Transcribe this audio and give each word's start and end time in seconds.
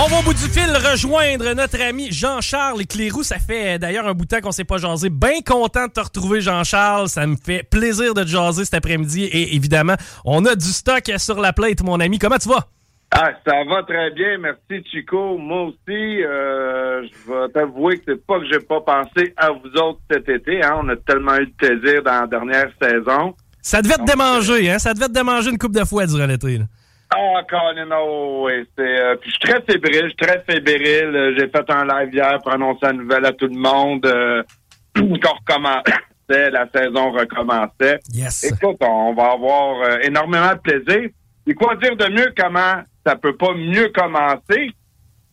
On 0.00 0.06
va 0.06 0.20
au 0.20 0.22
bout 0.22 0.32
du 0.32 0.48
fil 0.48 0.70
rejoindre 0.76 1.52
notre 1.54 1.82
ami 1.82 2.12
Jean-Charles 2.12 2.86
Clérou. 2.86 3.24
Ça 3.24 3.40
fait 3.40 3.74
euh, 3.74 3.78
d'ailleurs 3.78 4.06
un 4.06 4.14
bout 4.14 4.26
de 4.26 4.28
temps 4.28 4.40
qu'on 4.40 4.52
s'est 4.52 4.62
pas 4.62 4.78
jasé. 4.78 5.10
Bien 5.10 5.40
content 5.44 5.88
de 5.88 5.92
te 5.92 5.98
retrouver, 5.98 6.40
Jean-Charles. 6.40 7.08
Ça 7.08 7.26
me 7.26 7.34
fait 7.34 7.64
plaisir 7.64 8.14
de 8.14 8.22
te 8.22 8.28
jaser 8.28 8.64
cet 8.64 8.74
après-midi. 8.74 9.24
Et 9.24 9.56
évidemment, 9.56 9.96
on 10.24 10.44
a 10.44 10.54
du 10.54 10.68
stock 10.68 11.02
sur 11.16 11.40
la 11.40 11.52
plate, 11.52 11.82
mon 11.82 11.98
ami. 11.98 12.20
Comment 12.20 12.38
tu 12.38 12.48
vas? 12.48 12.68
Ah, 13.10 13.32
ça 13.44 13.64
va 13.68 13.82
très 13.82 14.12
bien, 14.12 14.38
merci 14.38 14.88
Chico. 14.88 15.36
Moi 15.36 15.62
aussi, 15.62 16.22
euh, 16.22 17.02
je 17.02 17.32
vais 17.32 17.48
t'avouer 17.52 17.98
que 17.98 18.04
c'est 18.06 18.24
pas 18.24 18.38
que 18.38 18.46
j'ai 18.52 18.60
pas 18.60 18.80
pensé 18.80 19.34
à 19.36 19.50
vous 19.50 19.80
autres 19.80 19.98
cet 20.08 20.28
été. 20.28 20.62
Hein. 20.62 20.78
On 20.80 20.88
a 20.90 20.96
tellement 20.96 21.34
eu 21.38 21.46
de 21.46 21.52
plaisir 21.56 22.04
dans 22.04 22.20
la 22.20 22.26
dernière 22.28 22.70
saison. 22.80 23.34
Ça 23.62 23.82
devait 23.82 23.96
te 23.96 24.04
démanger, 24.04 24.70
hein? 24.70 24.78
Ça 24.78 24.94
devait 24.94 25.08
te 25.08 25.12
démanger 25.12 25.50
une 25.50 25.58
coupe 25.58 25.74
de 25.74 25.84
fois 25.84 26.06
durant 26.06 26.26
l'été. 26.26 26.58
là. 26.58 26.66
Ah, 27.10 27.42
Colin, 27.48 27.88
oh, 27.98 28.44
oui, 28.46 28.66
c'est. 28.76 28.82
euh, 29.00 29.16
puis 29.16 29.30
je 29.30 29.36
suis 29.36 29.40
très 29.48 29.62
fébrile, 29.62 30.02
je 30.02 30.08
suis 30.08 30.16
très 30.16 30.42
fébrile. 30.46 31.16
Euh, 31.16 31.34
J'ai 31.38 31.48
fait 31.48 31.70
un 31.70 31.84
live 31.86 32.14
hier 32.14 32.38
pour 32.42 32.52
annoncer 32.52 32.80
la 32.86 32.92
nouvelle 32.92 33.24
à 33.24 33.32
tout 33.32 33.46
le 33.46 33.58
monde. 33.58 34.04
Euh, 34.04 34.42
qu'on 34.94 35.06
recommençait, 35.06 36.50
la 36.50 36.68
saison 36.74 37.10
recommençait. 37.12 37.98
Yes. 38.12 38.44
Écoute, 38.44 38.76
on 38.80 39.14
va 39.14 39.32
avoir 39.32 39.80
euh, 39.82 39.98
énormément 40.02 40.52
de 40.52 40.58
plaisir. 40.60 41.08
Et 41.46 41.54
quoi 41.54 41.76
dire 41.76 41.96
de 41.96 42.08
mieux? 42.12 42.32
Comment 42.36 42.82
ça 43.06 43.16
peut 43.16 43.36
pas 43.36 43.54
mieux 43.54 43.88
commencer? 43.88 44.70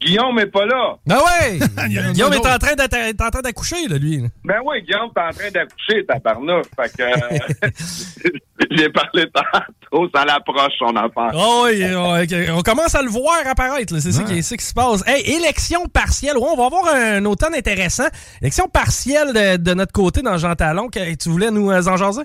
Guillaume 0.02 0.38
est 0.40 0.46
pas 0.48 0.66
là. 0.66 0.96
Ah 1.10 1.20
ouais! 1.20 1.60
Guillaume 2.14 2.34
est 2.34 2.38
en 2.48 2.58
train 2.60 2.76
d'atta- 2.76 3.10
est 3.10 3.22
en 3.22 3.30
train 3.30 3.42
d'accoucher, 3.42 3.88
là, 3.88 3.98
lui. 3.98 4.24
Ben 4.44 4.58
oui, 4.64 4.82
Guillaume, 4.84 5.10
t'es 5.16 5.22
en 5.22 5.32
train 5.32 5.50
d'accoucher, 5.52 6.06
tabarnouche. 6.06 6.66
Fait 6.76 6.96
que 6.98 7.04
euh, 7.04 7.70
j'ai 8.72 8.90
parlé 8.90 9.26
tantôt, 9.34 10.10
ça 10.14 10.26
l'approche 10.26 10.74
son 10.78 10.96
affaire. 10.96 11.32
Oh, 11.34 11.66
oui, 11.68 11.84
on, 11.96 12.58
on 12.58 12.62
commence 12.62 12.94
à 12.94 13.02
le 13.02 13.10
voir 13.10 13.38
apparaître. 13.48 13.98
C'est 14.00 14.12
ça, 14.12 14.24
qui, 14.24 14.44
se 14.44 14.74
passe. 14.74 15.04
Hey, 15.08 15.38
élection 15.38 15.88
partielle. 15.88 16.38
Ouais, 16.38 16.50
on 16.52 16.58
va 16.58 16.66
avoir 16.66 16.94
un 16.94 17.24
automne 17.26 17.56
intéressant. 17.56 18.08
Élection 18.42 18.68
partielle 18.68 19.34
de, 19.34 19.58
de 19.58 19.74
notre 19.74 19.94
côté 19.94 20.22
dans 20.22 20.38
Jean 20.38 20.56
Talon. 20.56 20.90
Que- 20.90 21.16
Tu 21.16 21.30
voulais 21.30 21.52
nous 21.52 21.72
euh, 21.72 21.82
en 21.88 21.98
jaser? 21.98 22.24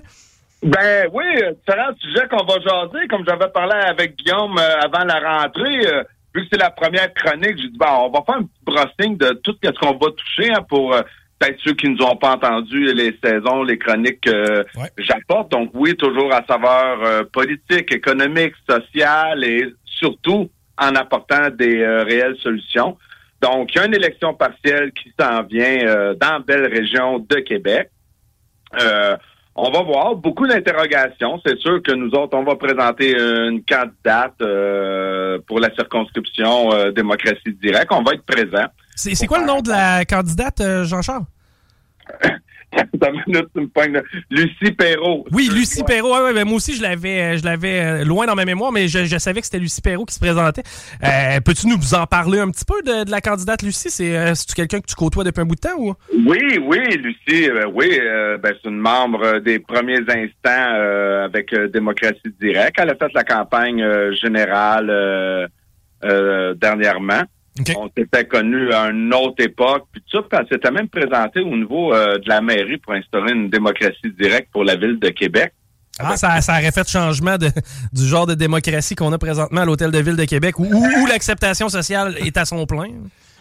Ben 0.63 1.07
oui, 1.13 1.23
euh, 1.41 1.53
différents 1.53 1.95
sujets 1.99 2.27
qu'on 2.29 2.45
va 2.45 2.59
jaser, 2.59 3.07
comme 3.09 3.23
j'avais 3.27 3.49
parlé 3.51 3.73
avec 3.87 4.15
Guillaume 4.17 4.57
euh, 4.59 4.81
avant 4.83 5.05
la 5.05 5.19
rentrée. 5.41 5.87
Euh, 6.35 6.39
vu 6.39 6.43
que 6.43 6.49
c'est 6.53 6.59
la 6.59 6.69
première 6.71 7.13
chronique, 7.13 7.57
j'ai 7.57 7.69
dit 7.69 7.77
ben 7.77 7.93
on 7.99 8.09
va 8.09 8.21
faire 8.25 8.35
un 8.37 8.43
petit 8.43 8.63
brossing 8.65 9.17
de 9.17 9.29
tout 9.43 9.55
ce 9.63 9.69
qu'on 9.71 9.97
va 9.97 10.11
toucher 10.11 10.51
hein, 10.51 10.63
pour 10.69 10.93
euh, 10.93 11.01
peut-être 11.39 11.59
ceux 11.63 11.73
qui 11.73 11.89
nous 11.89 12.03
ont 12.05 12.15
pas 12.15 12.33
entendu 12.35 12.93
les 12.93 13.17
saisons, 13.23 13.63
les 13.63 13.77
chroniques 13.77 14.21
que 14.21 14.59
Ouais. 14.77 14.89
j'apporte. 14.97 15.51
Donc 15.51 15.71
oui, 15.73 15.95
toujours 15.95 16.33
à 16.33 16.43
saveur 16.47 17.03
euh, 17.03 17.23
politique, 17.31 17.93
économique, 17.93 18.53
sociale 18.69 19.43
et 19.43 19.65
surtout 19.85 20.49
en 20.77 20.95
apportant 20.95 21.49
des 21.51 21.79
euh, 21.81 22.03
réelles 22.03 22.37
solutions. 22.41 22.97
Donc, 23.41 23.73
il 23.73 23.77
y 23.79 23.81
a 23.81 23.87
une 23.87 23.95
élection 23.95 24.35
partielle 24.35 24.91
qui 24.93 25.11
s'en 25.19 25.41
vient 25.43 25.79
euh, 25.87 26.13
dans 26.13 26.33
la 26.33 26.39
belle 26.39 26.67
région 26.71 27.17
de 27.19 27.35
Québec. 27.37 27.89
Euh, 28.79 29.17
on 29.55 29.69
va 29.71 29.81
voir 29.81 30.15
beaucoup 30.15 30.47
d'interrogations. 30.47 31.41
C'est 31.45 31.57
sûr 31.57 31.81
que 31.83 31.91
nous 31.91 32.11
autres, 32.11 32.37
on 32.37 32.43
va 32.43 32.55
présenter 32.55 33.15
une 33.19 33.63
candidate 33.63 34.35
euh, 34.41 34.90
pour 35.39 35.59
la 35.59 35.73
circonscription 35.73 36.73
euh, 36.73 36.91
démocratie 36.91 37.53
directe. 37.61 37.91
On 37.91 38.03
va 38.03 38.13
être 38.13 38.25
présent. 38.25 38.65
C'est 38.95 39.15
c'est 39.15 39.27
quoi 39.27 39.39
le 39.39 39.45
nom 39.45 39.61
de 39.61 39.69
la 39.69 40.05
candidate, 40.05 40.61
euh, 40.61 40.83
Jean-Charles? 40.83 41.25
Minute, 43.27 43.47
tu 43.55 43.61
me. 43.61 44.01
Lucie 44.29 44.71
Perrault. 44.71 45.25
Oui, 45.31 45.49
Lucie 45.51 45.83
Perrault. 45.83 46.13
Ouais, 46.13 46.21
ouais, 46.23 46.33
ben 46.33 46.45
moi 46.45 46.55
aussi, 46.57 46.75
je 46.75 46.81
l'avais 46.81 47.21
euh, 47.21 47.37
je 47.37 47.43
l'avais 47.43 47.79
euh, 47.81 48.05
loin 48.05 48.25
dans 48.25 48.35
ma 48.35 48.45
mémoire, 48.45 48.71
mais 48.71 48.87
je, 48.87 49.05
je 49.05 49.17
savais 49.17 49.41
que 49.41 49.45
c'était 49.45 49.59
Lucie 49.59 49.81
Perrault 49.81 50.05
qui 50.05 50.13
se 50.15 50.19
présentait. 50.19 50.63
Euh, 51.03 51.39
Peux-tu 51.43 51.67
nous 51.67 51.93
en 51.93 52.05
parler 52.05 52.39
un 52.39 52.49
petit 52.49 52.65
peu 52.65 52.81
de, 52.83 53.03
de 53.05 53.11
la 53.11 53.21
candidate 53.21 53.61
Lucie? 53.63 53.89
C'est 53.89 54.15
euh, 54.15 54.35
c'est-tu 54.35 54.53
quelqu'un 54.53 54.79
que 54.79 54.87
tu 54.87 54.95
côtoies 54.95 55.23
depuis 55.23 55.41
un 55.41 55.45
bout 55.45 55.55
de 55.55 55.61
temps 55.61 55.77
ou? 55.77 55.93
Oui, 56.25 56.59
oui, 56.61 56.79
Lucie, 56.97 57.49
euh, 57.49 57.65
oui, 57.73 57.99
ben, 58.41 58.53
c'est 58.61 58.69
une 58.69 58.77
membre 58.79 59.39
des 59.39 59.59
premiers 59.59 59.99
instants 59.99 61.25
avec 61.25 61.53
Démocratie 61.73 62.21
Directe. 62.39 62.77
Elle 62.79 62.91
a 62.91 62.95
fait 62.95 63.13
la 63.13 63.23
campagne 63.23 63.83
générale 64.13 65.49
dernièrement. 66.55 67.23
On 67.75 67.89
s'était 67.95 68.25
connus 68.25 68.71
à 68.71 68.89
une 68.89 69.13
autre 69.13 69.43
époque, 69.43 69.85
puis 69.91 70.01
tout 70.09 70.17
ça, 70.17 70.23
puis 70.29 70.39
elle 70.39 70.47
s'était 70.47 70.71
même 70.71 70.87
présentée 70.87 71.41
au 71.41 71.55
niveau 71.55 71.93
euh, 71.93 72.17
de 72.17 72.29
la 72.29 72.39
mairie 72.41 72.77
pour 72.77 72.93
instaurer 72.93 73.33
une 73.33 73.49
démocratie 73.49 74.09
directe 74.17 74.49
pour 74.51 74.63
la 74.63 74.75
ville 74.75 74.99
de 74.99 75.09
Québec. 75.09 75.53
Ah, 75.99 76.15
ça, 76.15 76.39
ça 76.41 76.53
aurait 76.53 76.71
fait 76.71 76.87
changement 76.87 77.37
de, 77.37 77.47
du 77.93 78.05
genre 78.05 78.25
de 78.25 78.35
démocratie 78.35 78.95
qu'on 78.95 79.11
a 79.11 79.17
présentement 79.17 79.61
à 79.61 79.65
l'Hôtel 79.65 79.91
de 79.91 79.99
Ville 79.99 80.15
de 80.15 80.25
Québec, 80.25 80.59
où, 80.59 80.71
l'acceptation 81.07 81.67
sociale 81.67 82.15
est 82.19 82.37
à 82.37 82.45
son 82.45 82.65
plein. 82.65 82.87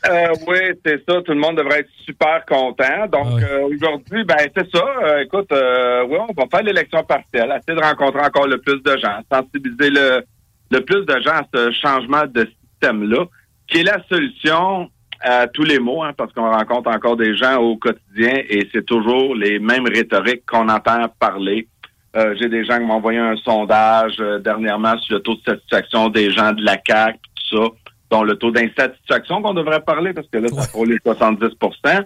Euh, 0.09 0.29
oui, 0.49 0.59
c'est 0.85 1.05
ça. 1.07 1.21
Tout 1.23 1.33
le 1.33 1.39
monde 1.39 1.57
devrait 1.57 1.81
être 1.81 1.91
super 2.07 2.45
content. 2.47 3.07
Donc 3.13 3.43
euh, 3.43 3.69
aujourd'hui, 3.69 4.25
ben 4.25 4.37
c'est 4.57 4.69
ça. 4.75 4.85
Euh, 5.05 5.25
écoute, 5.25 5.51
oui, 5.53 6.17
on 6.19 6.33
va 6.33 6.49
faire 6.51 6.63
l'élection 6.63 7.05
partielle, 7.05 7.55
essayer 7.59 7.79
de 7.79 7.85
rencontrer 7.85 8.23
encore 8.23 8.47
le 8.47 8.59
plus 8.59 8.83
de 8.83 8.97
gens, 8.97 9.21
sensibiliser 9.31 9.91
le, 9.91 10.25
le 10.71 10.81
plus 10.81 11.05
de 11.05 11.21
gens 11.21 11.33
à 11.33 11.43
ce 11.55 11.71
changement 11.73 12.25
de 12.27 12.49
système-là, 12.73 13.27
qui 13.71 13.79
est 13.81 13.85
la 13.85 14.03
solution 14.11 14.91
à 15.23 15.47
tous 15.49 15.65
les 15.65 15.79
mots, 15.79 16.03
hein, 16.03 16.13
parce 16.17 16.33
qu'on 16.33 16.51
rencontre 16.51 16.91
encore 16.91 17.17
des 17.17 17.37
gens 17.37 17.57
au 17.59 17.77
quotidien 17.77 18.35
et 18.49 18.69
c'est 18.73 18.85
toujours 18.87 19.35
les 19.35 19.59
mêmes 19.59 19.87
rhétoriques 19.87 20.45
qu'on 20.47 20.69
entend 20.69 21.09
parler. 21.19 21.69
Euh, 22.17 22.35
J'ai 22.41 22.49
des 22.49 22.65
gens 22.65 22.79
qui 22.79 22.85
m'ont 22.85 22.95
envoyé 22.95 23.19
un 23.19 23.37
sondage 23.37 24.15
euh, 24.19 24.39
dernièrement 24.39 24.99
sur 24.99 25.17
le 25.17 25.23
taux 25.23 25.35
de 25.35 25.43
satisfaction 25.47 26.09
des 26.09 26.31
gens 26.31 26.53
de 26.53 26.63
la 26.65 26.77
CAQ, 26.85 27.19
tout 27.51 27.57
ça 27.59 27.69
dont 28.11 28.25
le 28.25 28.35
taux 28.35 28.51
d'insatisfaction 28.51 29.41
qu'on 29.43 29.55
devrait 29.55 29.83
parler, 29.83 30.13
parce 30.13 30.27
que 30.29 30.39
là, 30.39 30.49
ça 30.49 30.63
frôle 30.63 30.89
les 30.89 30.97
70% 30.97 32.05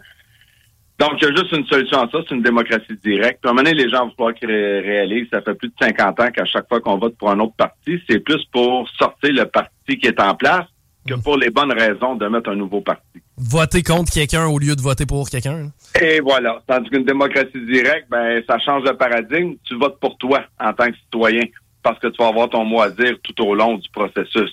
Donc, 0.99 1.13
il 1.21 1.25
y 1.25 1.31
a 1.31 1.35
juste 1.35 1.53
une 1.53 1.65
solution 1.67 1.99
à 2.03 2.11
ça, 2.11 2.19
c'est 2.29 2.35
une 2.35 2.43
démocratie 2.43 2.97
directe. 3.03 3.39
Puis 3.41 3.49
à 3.49 3.51
un 3.51 3.55
moment 3.55 3.65
donné, 3.65 3.75
les 3.83 3.89
gens 3.91 4.05
vont 4.07 4.13
falloir 4.17 4.35
qu'ils 4.35 4.49
ré- 4.51 4.81
réalisent, 4.81 5.29
ça 5.33 5.41
fait 5.41 5.55
plus 5.55 5.69
de 5.69 5.75
50 5.81 6.21
ans 6.21 6.31
qu'à 6.31 6.45
chaque 6.45 6.69
fois 6.69 6.81
qu'on 6.81 6.99
vote 6.99 7.17
pour 7.17 7.31
un 7.31 7.41
autre 7.41 7.55
parti, 7.57 7.99
c'est 8.09 8.19
plus 8.21 8.45
pour 8.53 8.87
sortir 8.99 9.33
le 9.33 9.47
parti 9.47 9.97
qui 9.99 10.07
est 10.09 10.21
en 10.21 10.35
place 10.35 10.67
que 11.07 11.15
pour 11.15 11.37
les 11.37 11.51
bonnes 11.51 11.73
raisons 11.73 12.15
de 12.15 12.27
mettre 12.29 12.51
un 12.51 12.57
nouveau 12.57 12.81
parti. 12.81 13.21
Voter 13.37 13.83
contre 13.83 14.13
quelqu'un 14.13 14.47
au 14.47 14.59
lieu 14.59 14.75
de 14.77 14.81
voter 14.81 15.07
pour 15.07 15.29
quelqu'un. 15.29 15.71
Et 16.01 16.21
voilà. 16.21 16.63
Tandis 16.67 16.89
qu'une 16.89 17.05
démocratie 17.05 17.67
directe, 17.67 18.07
ben, 18.11 18.43
ça 18.49 18.59
change 18.59 18.85
de 18.85 18.93
paradigme. 18.93 19.55
Tu 19.65 19.77
votes 19.77 19.99
pour 20.01 20.17
toi 20.19 20.45
en 20.61 20.73
tant 20.73 20.91
que 20.91 20.97
citoyen 20.97 21.43
parce 21.83 21.99
que 21.99 22.07
tu 22.09 22.23
vas 22.23 22.29
avoir 22.29 22.49
ton 22.49 22.65
mot 22.65 22.81
à 22.81 22.91
dire 22.91 23.17
tout 23.23 23.45
au 23.45 23.55
long 23.55 23.77
du 23.77 23.89
processus. 23.91 24.51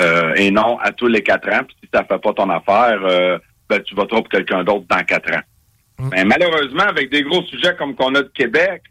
Euh, 0.00 0.34
et 0.34 0.50
non 0.50 0.78
à 0.80 0.90
tous 0.90 1.06
les 1.06 1.22
quatre 1.22 1.48
ans. 1.48 1.62
Puis 1.66 1.76
si 1.84 1.88
ça 1.92 2.04
fait 2.04 2.18
pas 2.18 2.32
ton 2.32 2.50
affaire, 2.50 3.00
euh, 3.04 3.38
ben, 3.68 3.80
tu 3.82 3.94
voteras 3.94 4.20
pour 4.20 4.28
quelqu'un 4.28 4.64
d'autre 4.64 4.86
dans 4.88 5.04
quatre 5.04 5.32
ans. 5.32 5.42
Mais 6.10 6.24
malheureusement, 6.24 6.82
avec 6.82 7.10
des 7.10 7.22
gros 7.22 7.42
sujets 7.44 7.76
comme 7.76 7.94
qu'on 7.94 8.14
a 8.16 8.22
de 8.22 8.32
Québec, 8.34 8.82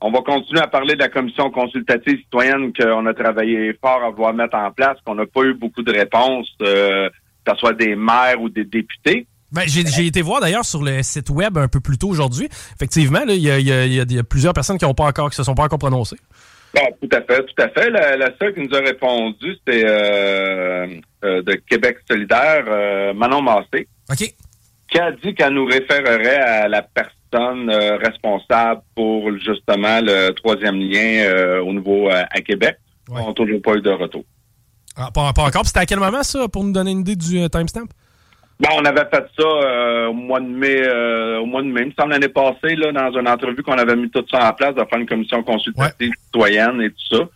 on 0.00 0.10
va 0.10 0.20
continuer 0.20 0.60
à 0.60 0.66
parler 0.68 0.94
de 0.94 1.00
la 1.00 1.08
commission 1.08 1.50
consultative 1.50 2.18
citoyenne 2.18 2.72
qu'on 2.72 3.06
a 3.06 3.14
travaillé 3.14 3.72
fort 3.80 4.02
à 4.04 4.10
vouloir 4.10 4.32
mettre 4.32 4.56
en 4.56 4.70
place, 4.70 4.96
qu'on 5.04 5.16
n'a 5.16 5.26
pas 5.26 5.42
eu 5.42 5.54
beaucoup 5.54 5.82
de 5.82 5.92
réponses, 5.92 6.48
euh, 6.62 7.08
que 7.44 7.52
ce 7.52 7.58
soit 7.58 7.74
des 7.74 7.96
maires 7.96 8.40
ou 8.40 8.48
des 8.48 8.64
députés. 8.64 9.26
Ben, 9.50 9.62
j'ai 9.66 10.06
été 10.06 10.20
voir 10.20 10.40
d'ailleurs 10.40 10.64
sur 10.64 10.82
le 10.82 11.02
site 11.02 11.30
web 11.30 11.56
un 11.56 11.68
peu 11.68 11.80
plus 11.80 11.96
tôt 11.96 12.08
aujourd'hui. 12.08 12.48
Effectivement, 12.74 13.22
il 13.26 13.40
y, 13.40 13.50
a, 13.50 13.58
y 13.58 13.96
y 13.96 14.22
plusieurs 14.22 14.52
personnes 14.52 14.76
qui 14.76 14.84
ont 14.84 14.94
pas 14.94 15.06
encore, 15.06 15.30
qui 15.30 15.36
se 15.36 15.42
sont 15.42 15.54
pas 15.54 15.64
encore 15.64 15.78
prononcées. 15.78 16.18
Bon, 16.74 16.82
tout 17.00 17.16
à 17.16 17.22
fait, 17.22 17.44
tout 17.44 17.62
à 17.62 17.68
fait. 17.68 17.90
La, 17.90 18.16
la 18.16 18.30
seule 18.38 18.54
qui 18.54 18.60
nous 18.60 18.74
a 18.74 18.80
répondu, 18.80 19.56
c'était 19.56 19.84
euh, 19.86 20.86
euh, 21.24 21.42
de 21.42 21.54
Québec 21.68 21.98
solidaire, 22.08 22.64
euh, 22.68 23.14
Manon 23.14 23.40
Massé, 23.40 23.88
OK. 24.10 24.34
qui 24.88 24.98
a 24.98 25.12
dit 25.12 25.34
qu'elle 25.34 25.54
nous 25.54 25.64
référerait 25.64 26.36
à 26.36 26.68
la 26.68 26.82
personne 26.82 27.12
euh, 27.34 27.96
responsable 27.98 28.82
pour 28.94 29.30
justement 29.38 30.00
le 30.00 30.30
troisième 30.32 30.78
lien 30.78 31.24
euh, 31.24 31.60
au 31.60 31.72
niveau 31.72 32.08
euh, 32.08 32.22
à 32.30 32.40
Québec. 32.40 32.76
Ouais. 33.08 33.20
On 33.22 33.28
n'a 33.28 33.34
toujours 33.34 33.62
pas 33.62 33.74
eu 33.74 33.82
de 33.82 33.90
retour. 33.90 34.24
Ah, 34.96 35.10
pas, 35.12 35.32
pas 35.32 35.44
encore. 35.44 35.64
C'était 35.64 35.80
à 35.80 35.86
quel 35.86 36.00
moment, 36.00 36.22
ça, 36.22 36.48
pour 36.48 36.64
nous 36.64 36.72
donner 36.72 36.90
une 36.90 37.00
idée 37.00 37.16
du 37.16 37.48
timestamp? 37.50 37.88
Bon, 38.60 38.70
on 38.76 38.84
avait 38.84 39.06
fait 39.08 39.24
ça 39.38 39.46
euh, 39.46 40.08
au 40.08 40.14
mois 40.14 40.40
de 40.40 40.46
mai, 40.46 40.82
euh, 40.82 41.38
au 41.38 41.46
mois 41.46 41.62
de 41.62 41.68
mai, 41.68 41.82
il 41.82 41.86
me 41.86 41.92
semble 41.92 42.10
l'année 42.10 42.28
passée, 42.28 42.74
là, 42.74 42.90
dans 42.90 43.16
une 43.16 43.28
entrevue 43.28 43.62
qu'on 43.62 43.78
avait 43.78 43.94
mis 43.94 44.10
tout 44.10 44.24
ça 44.28 44.48
en 44.48 44.52
place, 44.52 44.74
de 44.74 44.84
faire 44.84 44.98
une 44.98 45.06
commission 45.06 45.44
consultative 45.44 46.12
citoyenne 46.24 46.82
et 46.82 46.90
tout 46.90 47.16
ça. 47.16 47.28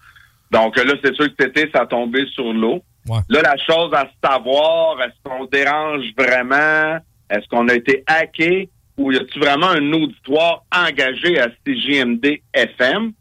Donc 0.50 0.76
là, 0.76 0.94
c'est 1.02 1.14
sûr 1.14 1.26
que 1.26 1.34
cet 1.38 1.56
été, 1.56 1.70
ça 1.72 1.82
a 1.82 1.86
tombé 1.86 2.26
sur 2.34 2.52
l'eau. 2.52 2.82
Ouais. 3.08 3.20
Là, 3.28 3.42
la 3.42 3.56
chose 3.56 3.92
à 3.94 4.08
savoir, 4.22 5.00
est-ce 5.00 5.14
qu'on 5.22 5.44
dérange 5.44 6.02
vraiment? 6.18 6.98
Est-ce 7.30 7.48
qu'on 7.48 7.68
a 7.68 7.74
été 7.74 8.02
hacké? 8.06 8.68
Ou 9.02 9.12
y 9.12 9.16
a-t-il 9.16 9.40
vraiment 9.42 9.68
un 9.70 9.92
auditoire 9.92 10.62
engagé 10.74 11.38
à 11.40 11.48
CJMD 11.66 12.40
FM? 12.54 13.12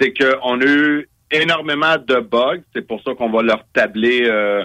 C'est 0.00 0.12
qu'on 0.16 0.60
a 0.60 0.64
eu 0.64 1.08
énormément 1.30 1.96
de 1.96 2.20
bugs. 2.20 2.62
C'est 2.74 2.86
pour 2.86 3.02
ça 3.02 3.14
qu'on 3.14 3.30
va 3.30 3.42
leur 3.42 3.64
tabler 3.72 4.22
euh, 4.26 4.64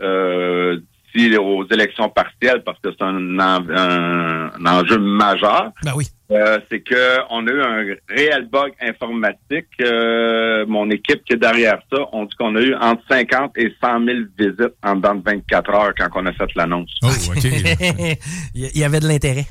euh, 0.00 0.78
d'ici 1.14 1.36
aux 1.36 1.64
élections 1.70 2.08
partielles 2.08 2.62
parce 2.64 2.78
que 2.80 2.88
c'est 2.92 3.02
un, 3.04 3.38
en- 3.38 3.68
un- 3.70 4.50
un 4.54 4.66
enjeu 4.66 4.98
majeur. 4.98 5.72
Ben 5.84 5.92
oui. 5.94 6.06
Euh, 6.32 6.60
c'est 6.70 6.80
que 6.80 7.18
on 7.30 7.46
a 7.48 7.50
eu 7.50 7.60
un 7.60 7.84
réel 8.08 8.48
bug 8.50 8.72
informatique. 8.80 9.66
Euh, 9.82 10.64
mon 10.66 10.88
équipe 10.90 11.24
qui 11.24 11.32
est 11.34 11.36
derrière 11.36 11.80
ça, 11.92 11.98
on 12.12 12.24
dit 12.24 12.34
qu'on 12.38 12.54
a 12.56 12.60
eu 12.60 12.74
entre 12.76 13.02
50 13.10 13.52
et 13.58 13.74
100 13.82 14.04
000 14.04 14.18
visites 14.38 14.74
en 14.84 14.94
dedans 14.96 15.16
de 15.16 15.22
24 15.24 15.70
heures 15.74 15.92
quand 15.98 16.08
on 16.14 16.26
a 16.26 16.32
fait 16.32 16.48
l'annonce. 16.54 16.90
Oh, 17.02 17.08
OK. 17.08 17.44
Il 18.54 18.70
y 18.78 18.84
avait 18.84 19.00
de 19.00 19.08
l'intérêt. 19.08 19.46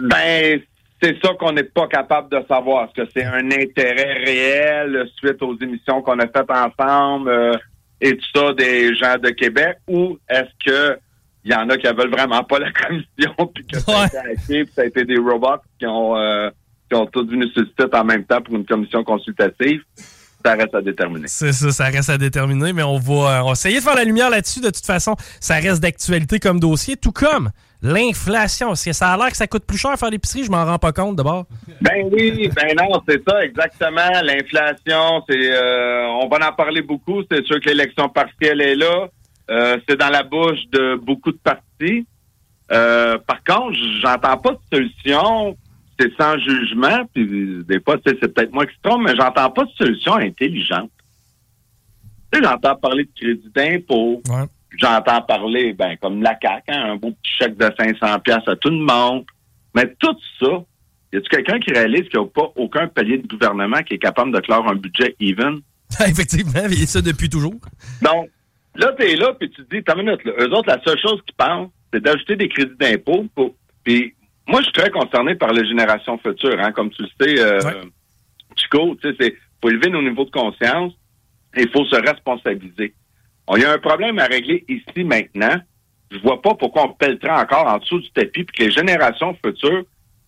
Ben, 0.00 0.60
c'est 1.02 1.16
ça 1.22 1.34
qu'on 1.38 1.52
n'est 1.52 1.64
pas 1.64 1.86
capable 1.86 2.30
de 2.30 2.44
savoir. 2.48 2.84
Est-ce 2.84 3.02
que 3.02 3.10
c'est 3.14 3.24
un 3.24 3.50
intérêt 3.50 4.24
réel 4.24 5.06
suite 5.16 5.42
aux 5.42 5.56
émissions 5.60 6.02
qu'on 6.02 6.18
a 6.18 6.26
faites 6.26 6.50
ensemble 6.50 7.28
euh, 7.28 7.56
et 8.00 8.16
tout 8.16 8.26
ça 8.34 8.52
des 8.54 8.94
gens 8.94 9.16
de 9.18 9.30
Québec 9.30 9.78
ou 9.88 10.18
est-ce 10.28 10.50
que 10.64 10.98
il 11.44 11.52
y 11.52 11.54
en 11.54 11.68
a 11.68 11.76
qui 11.76 11.86
veulent 11.86 12.10
vraiment 12.10 12.42
pas 12.42 12.58
la 12.58 12.72
commission 12.88 13.34
puis 13.54 13.66
que 13.66 13.78
ça 13.78 14.00
a 14.00 14.06
été 14.06 14.18
hacké, 14.18 14.64
puis 14.64 14.72
ça 14.74 14.82
a 14.82 14.84
été 14.86 15.04
des 15.04 15.18
robots 15.18 15.60
qui 15.78 15.86
ont 15.86 16.16
euh, 16.16 16.50
qui 16.88 16.96
ont 16.96 17.06
tous 17.06 17.26
venu 17.26 17.48
sur 17.50 17.62
le 17.62 17.68
site 17.78 17.94
en 17.94 18.04
même 18.04 18.24
temps 18.24 18.40
pour 18.40 18.54
une 18.54 18.64
commission 18.64 19.04
consultative? 19.04 19.82
Ça 20.44 20.54
reste 20.54 20.74
à 20.74 20.82
déterminer. 20.82 21.26
C'est 21.26 21.52
ça, 21.52 21.70
ça 21.70 21.84
reste 21.84 22.10
à 22.10 22.18
déterminer, 22.18 22.74
mais 22.74 22.82
on 22.82 22.98
va, 22.98 23.14
euh, 23.14 23.42
on 23.42 23.46
va 23.46 23.52
essayer 23.52 23.78
de 23.78 23.82
faire 23.82 23.94
la 23.94 24.04
lumière 24.04 24.28
là-dessus. 24.28 24.60
De 24.60 24.68
toute 24.68 24.84
façon, 24.84 25.16
ça 25.40 25.54
reste 25.54 25.80
d'actualité 25.80 26.38
comme 26.38 26.60
dossier, 26.60 26.96
tout 26.96 27.12
comme 27.12 27.50
l'inflation. 27.84 28.68
Parce 28.68 28.84
que 28.84 28.92
ça 28.92 29.12
a 29.12 29.16
l'air 29.16 29.28
que 29.28 29.36
ça 29.36 29.46
coûte 29.46 29.64
plus 29.64 29.78
cher 29.78 29.96
faire 29.98 30.10
l'épicerie, 30.10 30.42
je 30.42 30.50
m'en 30.50 30.64
rends 30.64 30.78
pas 30.78 30.92
compte 30.92 31.16
d'abord. 31.16 31.44
Ben 31.82 32.08
oui, 32.10 32.48
ben 32.48 32.74
non, 32.76 33.00
c'est 33.06 33.22
ça, 33.28 33.44
exactement. 33.44 34.10
L'inflation, 34.22 35.22
c'est 35.28 35.52
euh, 35.52 36.06
on 36.22 36.28
va 36.28 36.48
en 36.48 36.52
parler 36.52 36.80
beaucoup. 36.80 37.22
C'est 37.30 37.44
sûr 37.44 37.60
que 37.60 37.68
l'élection 37.68 38.08
partielle 38.08 38.60
est 38.62 38.74
là. 38.74 39.08
Euh, 39.50 39.78
c'est 39.86 39.96
dans 39.96 40.08
la 40.08 40.22
bouche 40.22 40.66
de 40.72 40.96
beaucoup 40.96 41.30
de 41.30 41.38
partis. 41.38 42.06
Euh, 42.72 43.18
par 43.18 43.44
contre, 43.44 43.76
j'entends 44.00 44.38
pas 44.38 44.52
de 44.52 44.58
solution. 44.72 45.56
C'est 46.00 46.12
sans 46.16 46.36
jugement, 46.38 47.06
puis 47.12 47.62
des 47.68 47.78
fois, 47.80 47.98
c'est 48.04 48.18
peut-être 48.18 48.52
moi 48.52 48.66
qui 48.66 48.74
se 48.74 48.80
trompe, 48.82 49.02
mais 49.04 49.14
j'entends 49.14 49.50
pas 49.50 49.64
de 49.64 49.70
solution 49.78 50.14
intelligente. 50.14 50.90
Tu 52.32 52.40
sais, 52.40 52.44
j'entends 52.44 52.74
parler 52.74 53.04
de 53.04 53.10
crédit 53.14 53.52
d'impôt. 53.54 54.20
Ouais. 54.28 54.46
J'entends 54.78 55.22
parler, 55.22 55.72
ben, 55.72 55.96
comme 56.00 56.22
la 56.22 56.36
CAQ, 56.40 56.62
hein, 56.68 56.92
un 56.92 56.96
beau 56.96 57.10
petit 57.10 57.32
chèque 57.38 57.56
de 57.56 57.68
500 57.78 58.18
pièces 58.20 58.46
à 58.48 58.56
tout 58.56 58.70
le 58.70 58.78
monde. 58.78 59.24
Mais 59.74 59.92
tout 59.98 60.16
ça, 60.40 60.64
y 61.12 61.16
a-tu 61.16 61.28
quelqu'un 61.28 61.58
qui 61.60 61.72
réalise 61.72 62.08
qu'il 62.08 62.20
n'y 62.20 62.26
a 62.26 62.28
pas 62.28 62.50
aucun 62.56 62.86
palier 62.88 63.18
de 63.18 63.26
gouvernement 63.26 63.82
qui 63.82 63.94
est 63.94 63.98
capable 63.98 64.32
de 64.32 64.40
clore 64.40 64.68
un 64.68 64.74
budget 64.76 65.14
even? 65.20 65.60
Effectivement, 66.06 66.64
et 66.64 66.86
ça 66.86 67.00
depuis 67.00 67.28
toujours. 67.28 67.54
Donc, 68.02 68.30
là, 68.76 68.92
t'es 68.98 69.14
là, 69.16 69.32
puis 69.38 69.50
tu 69.50 69.64
te 69.64 69.74
dis, 69.76 69.82
t'as 69.84 69.94
une 69.96 70.04
minute, 70.06 70.24
là. 70.24 70.32
Eux 70.40 70.50
autres, 70.52 70.68
la 70.68 70.80
seule 70.82 70.98
chose 70.98 71.20
qu'ils 71.26 71.36
pensent, 71.36 71.70
c'est 71.92 72.02
d'ajouter 72.02 72.36
des 72.36 72.48
crédits 72.48 72.76
d'impôt. 72.78 73.26
pour- 73.34 73.54
Puis, 73.84 74.14
moi, 74.48 74.60
je 74.60 74.64
suis 74.64 74.72
très 74.72 74.90
concerné 74.90 75.34
par 75.36 75.52
les 75.52 75.66
générations 75.66 76.18
futures, 76.18 76.58
hein. 76.60 76.72
Comme 76.72 76.90
tu 76.90 77.02
le 77.02 77.08
sais, 77.20 77.38
euh, 77.40 77.60
Ouais. 77.60 77.80
Chico, 78.56 78.96
tu 79.02 79.08
sais, 79.10 79.16
c'est, 79.20 79.34
faut 79.62 79.70
élever 79.70 79.90
nos 79.90 80.02
niveaux 80.02 80.24
de 80.24 80.30
conscience 80.30 80.92
et 81.56 81.62
il 81.62 81.70
faut 81.70 81.84
se 81.86 81.96
responsabiliser. 81.96 82.94
On 83.46 83.56
y 83.56 83.64
a 83.64 83.72
un 83.72 83.78
problème 83.78 84.18
à 84.18 84.24
régler 84.24 84.64
ici, 84.68 85.04
maintenant. 85.04 85.56
Je 86.10 86.18
vois 86.18 86.40
pas 86.40 86.54
pourquoi 86.54 86.84
on 86.84 86.92
pèlerait 86.92 87.30
encore 87.30 87.66
en 87.66 87.78
dessous 87.78 88.00
du 88.00 88.10
tapis 88.12 88.44
puis 88.44 88.56
que 88.56 88.62
les 88.64 88.70
générations 88.70 89.36
futures, 89.44 89.84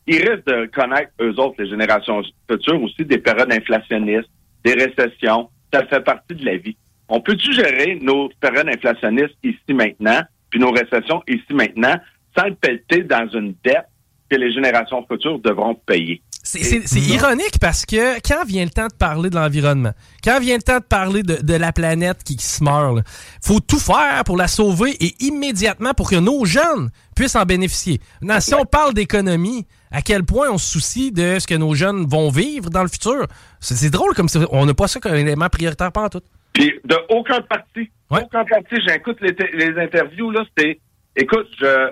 ils 0.06 0.16
risquent 0.16 0.46
de 0.46 0.66
connaître, 0.66 1.12
eux 1.20 1.38
autres, 1.38 1.56
les 1.58 1.68
générations 1.68 2.22
futures, 2.50 2.82
aussi 2.82 3.04
des 3.04 3.18
périodes 3.18 3.52
inflationnistes, 3.52 4.30
des 4.64 4.74
récessions. 4.74 5.48
Ça 5.72 5.86
fait 5.86 6.00
partie 6.00 6.34
de 6.34 6.44
la 6.44 6.56
vie. 6.56 6.76
On 7.08 7.20
peut-tu 7.20 7.52
gérer 7.52 7.98
nos 8.00 8.28
périodes 8.40 8.68
inflationnistes 8.68 9.36
ici 9.42 9.72
maintenant, 9.72 10.20
puis 10.50 10.60
nos 10.60 10.72
récessions 10.72 11.22
ici 11.28 11.52
maintenant, 11.52 11.96
sans 12.36 12.46
le 12.46 12.54
pelleter 12.54 13.02
dans 13.02 13.28
une 13.28 13.54
dette? 13.64 13.86
Que 14.30 14.36
les 14.36 14.52
générations 14.52 15.04
futures 15.10 15.38
devront 15.40 15.74
payer? 15.74 16.22
C'est- 16.42 17.00
ironique 17.00 17.58
parce 17.60 17.84
que 17.84 18.20
quand 18.20 18.44
vient 18.46 18.64
le 18.64 18.70
temps 18.70 18.86
de 18.86 18.94
parler 18.94 19.30
de 19.30 19.34
l'environnement, 19.34 19.90
quand 20.22 20.38
vient 20.38 20.56
le 20.56 20.62
temps 20.62 20.78
de 20.78 20.84
parler 20.84 21.24
de, 21.24 21.42
de 21.42 21.54
la 21.54 21.72
planète 21.72 22.22
qui, 22.22 22.36
qui 22.36 22.44
se 22.46 22.62
meurt, 22.62 23.04
faut 23.44 23.58
tout 23.58 23.80
faire 23.80 24.22
pour 24.24 24.36
la 24.36 24.46
sauver 24.46 24.92
et 25.04 25.14
immédiatement 25.24 25.92
pour 25.92 26.08
que 26.08 26.14
nos 26.16 26.44
jeunes 26.44 26.90
puissent 27.16 27.34
en 27.34 27.44
bénéficier. 27.44 28.00
Maintenant, 28.20 28.40
si 28.40 28.54
on 28.54 28.64
parle 28.64 28.94
d'économie, 28.94 29.66
à 29.90 30.02
quel 30.02 30.22
point 30.22 30.48
on 30.48 30.58
se 30.58 30.70
soucie 30.70 31.10
de 31.10 31.40
ce 31.40 31.48
que 31.48 31.54
nos 31.56 31.74
jeunes 31.74 32.06
vont 32.06 32.30
vivre 32.30 32.70
dans 32.70 32.82
le 32.82 32.88
futur, 32.88 33.26
c'est 33.58 33.90
drôle 33.90 34.14
comme 34.14 34.28
si 34.28 34.38
on 34.52 34.66
n'a 34.66 34.74
pas 34.74 34.86
ça 34.86 35.00
comme 35.00 35.16
élément 35.16 35.48
prioritaire 35.48 35.90
pas 35.90 36.02
en 36.04 36.08
tout. 36.08 36.22
Puis 36.52 36.72
de 36.84 36.96
aucun 37.08 37.40
parti. 37.42 37.90
Ouais. 38.08 38.22
Aucun 38.22 38.44
parti. 38.44 38.76
J'écoute 38.86 39.18
les, 39.20 39.34
les 39.52 39.80
interviews, 39.82 40.30
là, 40.30 40.44
c'était. 40.56 40.78
Écoute, 41.16 41.48
je 41.58 41.90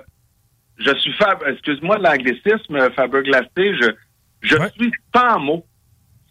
je 0.79 0.95
suis 0.97 1.13
Fab, 1.15 1.43
excuse-moi 1.47 1.99
de 1.99 2.03
l'anglicisme, 2.05 2.91
Faber 2.97 3.23
Glacé, 3.23 3.49
je, 3.81 3.91
je 4.43 4.57
Ouais. 4.57 4.71
suis 4.73 4.93
sans 5.15 5.39
mots. 5.41 5.65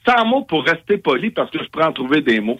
Sans 0.07 0.25
mots 0.25 0.43
pour 0.43 0.65
rester 0.65 0.97
poli 0.97 1.31
parce 1.31 1.49
que 1.51 1.63
je 1.63 1.69
pourrais 1.69 1.85
en 1.85 1.93
trouver 1.93 2.21
des 2.21 2.39
mots. 2.41 2.59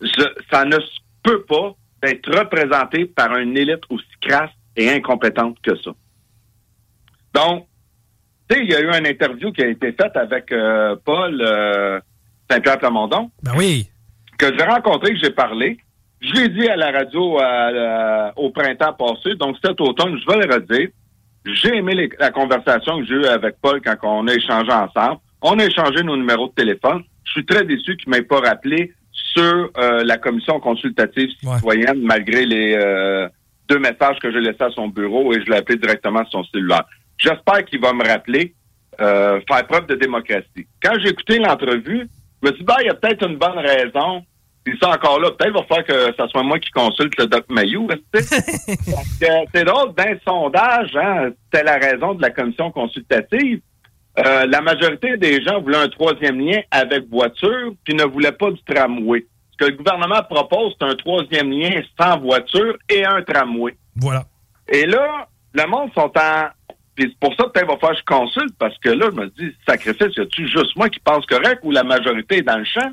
Je- 0.00 0.34
ça 0.52 0.64
ne 0.64 0.76
peut 1.22 1.42
pas 1.44 1.74
d'être 2.02 2.30
représenté 2.38 3.06
par 3.06 3.36
une 3.38 3.56
élite 3.56 3.82
aussi 3.90 4.06
crasse 4.20 4.50
et 4.76 4.90
incompétente 4.90 5.56
que 5.62 5.74
ça. 5.82 5.90
Donc, 7.34 7.66
tu 8.48 8.56
sais, 8.56 8.62
il 8.64 8.70
y 8.70 8.74
a 8.74 8.80
eu 8.80 8.86
une 8.98 9.06
interview 9.06 9.50
qui 9.52 9.62
a 9.62 9.66
été 9.68 9.92
faite 9.92 10.16
avec 10.16 10.52
euh, 10.52 10.94
Paul 11.04 11.40
euh, 11.40 12.00
Saint-Pierre 12.50 12.78
Plamondon 12.78 13.30
Ben 13.42 13.52
oui. 13.56 13.88
que 14.38 14.46
j'ai 14.56 14.64
rencontré, 14.64 15.12
que 15.14 15.18
j'ai 15.20 15.30
parlé. 15.32 15.78
Je 16.20 16.32
l'ai 16.32 16.48
dit 16.48 16.68
à 16.68 16.76
la 16.76 16.92
radio 16.92 17.38
la- 17.38 18.32
au 18.36 18.50
printemps 18.50 18.92
passé, 18.94 19.34
donc 19.34 19.56
cet 19.64 19.80
automne, 19.80 20.18
je 20.18 20.26
vais 20.32 20.46
le 20.46 20.54
redire. 20.54 20.88
J'ai 21.54 21.76
aimé 21.76 21.94
les- 21.94 22.10
la 22.18 22.30
conversation 22.30 22.98
que 22.98 23.06
j'ai 23.06 23.14
eue 23.14 23.24
avec 23.26 23.56
Paul 23.62 23.80
quand 23.80 23.96
on 24.02 24.26
a 24.26 24.34
échangé 24.34 24.70
ensemble. 24.72 25.18
On 25.42 25.58
a 25.58 25.64
échangé 25.64 26.02
nos 26.02 26.16
numéros 26.16 26.48
de 26.48 26.52
téléphone. 26.54 27.02
Je 27.24 27.30
suis 27.32 27.46
très 27.46 27.64
déçu 27.64 27.96
qu'il 27.96 28.10
ne 28.10 28.16
m'ait 28.16 28.22
pas 28.22 28.40
rappelé 28.40 28.92
sur 29.12 29.70
euh, 29.78 30.02
la 30.04 30.16
commission 30.18 30.58
consultative 30.60 31.30
Ouais. 31.44 31.56
citoyenne, 31.56 32.00
malgré 32.02 32.44
les 32.46 32.74
euh, 32.74 33.28
deux 33.68 33.78
messages 33.78 34.18
que 34.20 34.30
j'ai 34.32 34.40
laissés 34.40 34.62
à 34.64 34.70
son 34.70 34.88
bureau 34.88 35.32
et 35.32 35.40
je 35.44 35.50
l'ai 35.50 35.56
appelé 35.58 35.78
directement 35.78 36.24
sur 36.26 36.40
son 36.40 36.44
cellulaire. 36.52 36.84
J'espère 37.18 37.64
qu'il 37.64 37.80
va 37.80 37.92
me 37.92 38.04
rappeler, 38.06 38.54
euh, 39.00 39.40
faire 39.48 39.66
preuve 39.66 39.86
de 39.86 39.94
démocratie. 39.94 40.66
Quand 40.82 40.94
j'ai 41.00 41.08
écouté 41.10 41.38
l'entrevue, 41.38 42.08
je 42.42 42.48
me 42.48 42.54
suis 42.54 42.60
dit, 42.60 42.64
ben, 42.64 42.74
il 42.80 42.86
y 42.86 42.90
a 42.90 42.94
peut-être 42.94 43.26
une 43.28 43.36
bonne 43.36 43.58
raison. 43.58 44.22
Puis 44.66 44.76
ça 44.82 44.88
encore 44.88 45.20
là, 45.20 45.30
peut-être 45.30 45.52
va 45.52 45.62
falloir 45.62 45.84
que 45.84 46.16
ça 46.16 46.26
soit 46.26 46.42
moi 46.42 46.58
qui 46.58 46.72
consulte 46.72 47.16
le 47.20 47.28
Doc 47.28 47.44
Mayou. 47.48 47.86
c'est 48.12 49.64
drôle, 49.64 49.94
d'un 49.94 50.18
sondage, 50.26 50.90
hein, 50.96 51.30
c'était 51.44 51.62
la 51.62 51.76
raison 51.76 52.14
de 52.14 52.22
la 52.22 52.30
commission 52.30 52.72
consultative. 52.72 53.60
Euh, 54.18 54.44
la 54.46 54.60
majorité 54.62 55.16
des 55.18 55.40
gens 55.44 55.60
voulaient 55.60 55.84
un 55.84 55.88
troisième 55.88 56.40
lien 56.40 56.62
avec 56.72 57.08
voiture, 57.08 57.74
puis 57.84 57.94
ne 57.94 58.02
voulaient 58.02 58.32
pas 58.32 58.50
du 58.50 58.60
tramway. 58.64 59.24
Ce 59.52 59.56
que 59.64 59.70
le 59.70 59.76
gouvernement 59.76 60.24
propose, 60.28 60.74
c'est 60.80 60.86
un 60.86 60.96
troisième 60.96 61.52
lien 61.52 61.80
sans 61.96 62.18
voiture 62.18 62.76
et 62.88 63.04
un 63.04 63.22
tramway. 63.22 63.76
Voilà. 63.94 64.24
Et 64.66 64.84
là, 64.84 65.28
le 65.52 65.66
monde 65.68 65.90
sont 65.94 66.10
en... 66.18 66.48
Puis 66.96 67.10
c'est 67.10 67.20
pour 67.20 67.36
ça 67.36 67.44
peut-être 67.50 67.66
il 67.66 67.72
va 67.72 67.78
falloir 67.78 67.92
que 67.92 67.98
je 67.98 68.04
consulte, 68.04 68.54
parce 68.58 68.76
que 68.78 68.88
là, 68.88 69.10
je 69.12 69.20
me 69.20 69.26
dis, 69.28 69.54
sacrifice, 69.68 70.16
y 70.16 70.22
a-tu 70.22 70.48
juste 70.48 70.74
moi 70.74 70.88
qui 70.88 70.98
pense 70.98 71.24
correct 71.26 71.60
ou 71.62 71.70
la 71.70 71.84
majorité 71.84 72.38
est 72.38 72.42
dans 72.42 72.58
le 72.58 72.64
champ? 72.64 72.90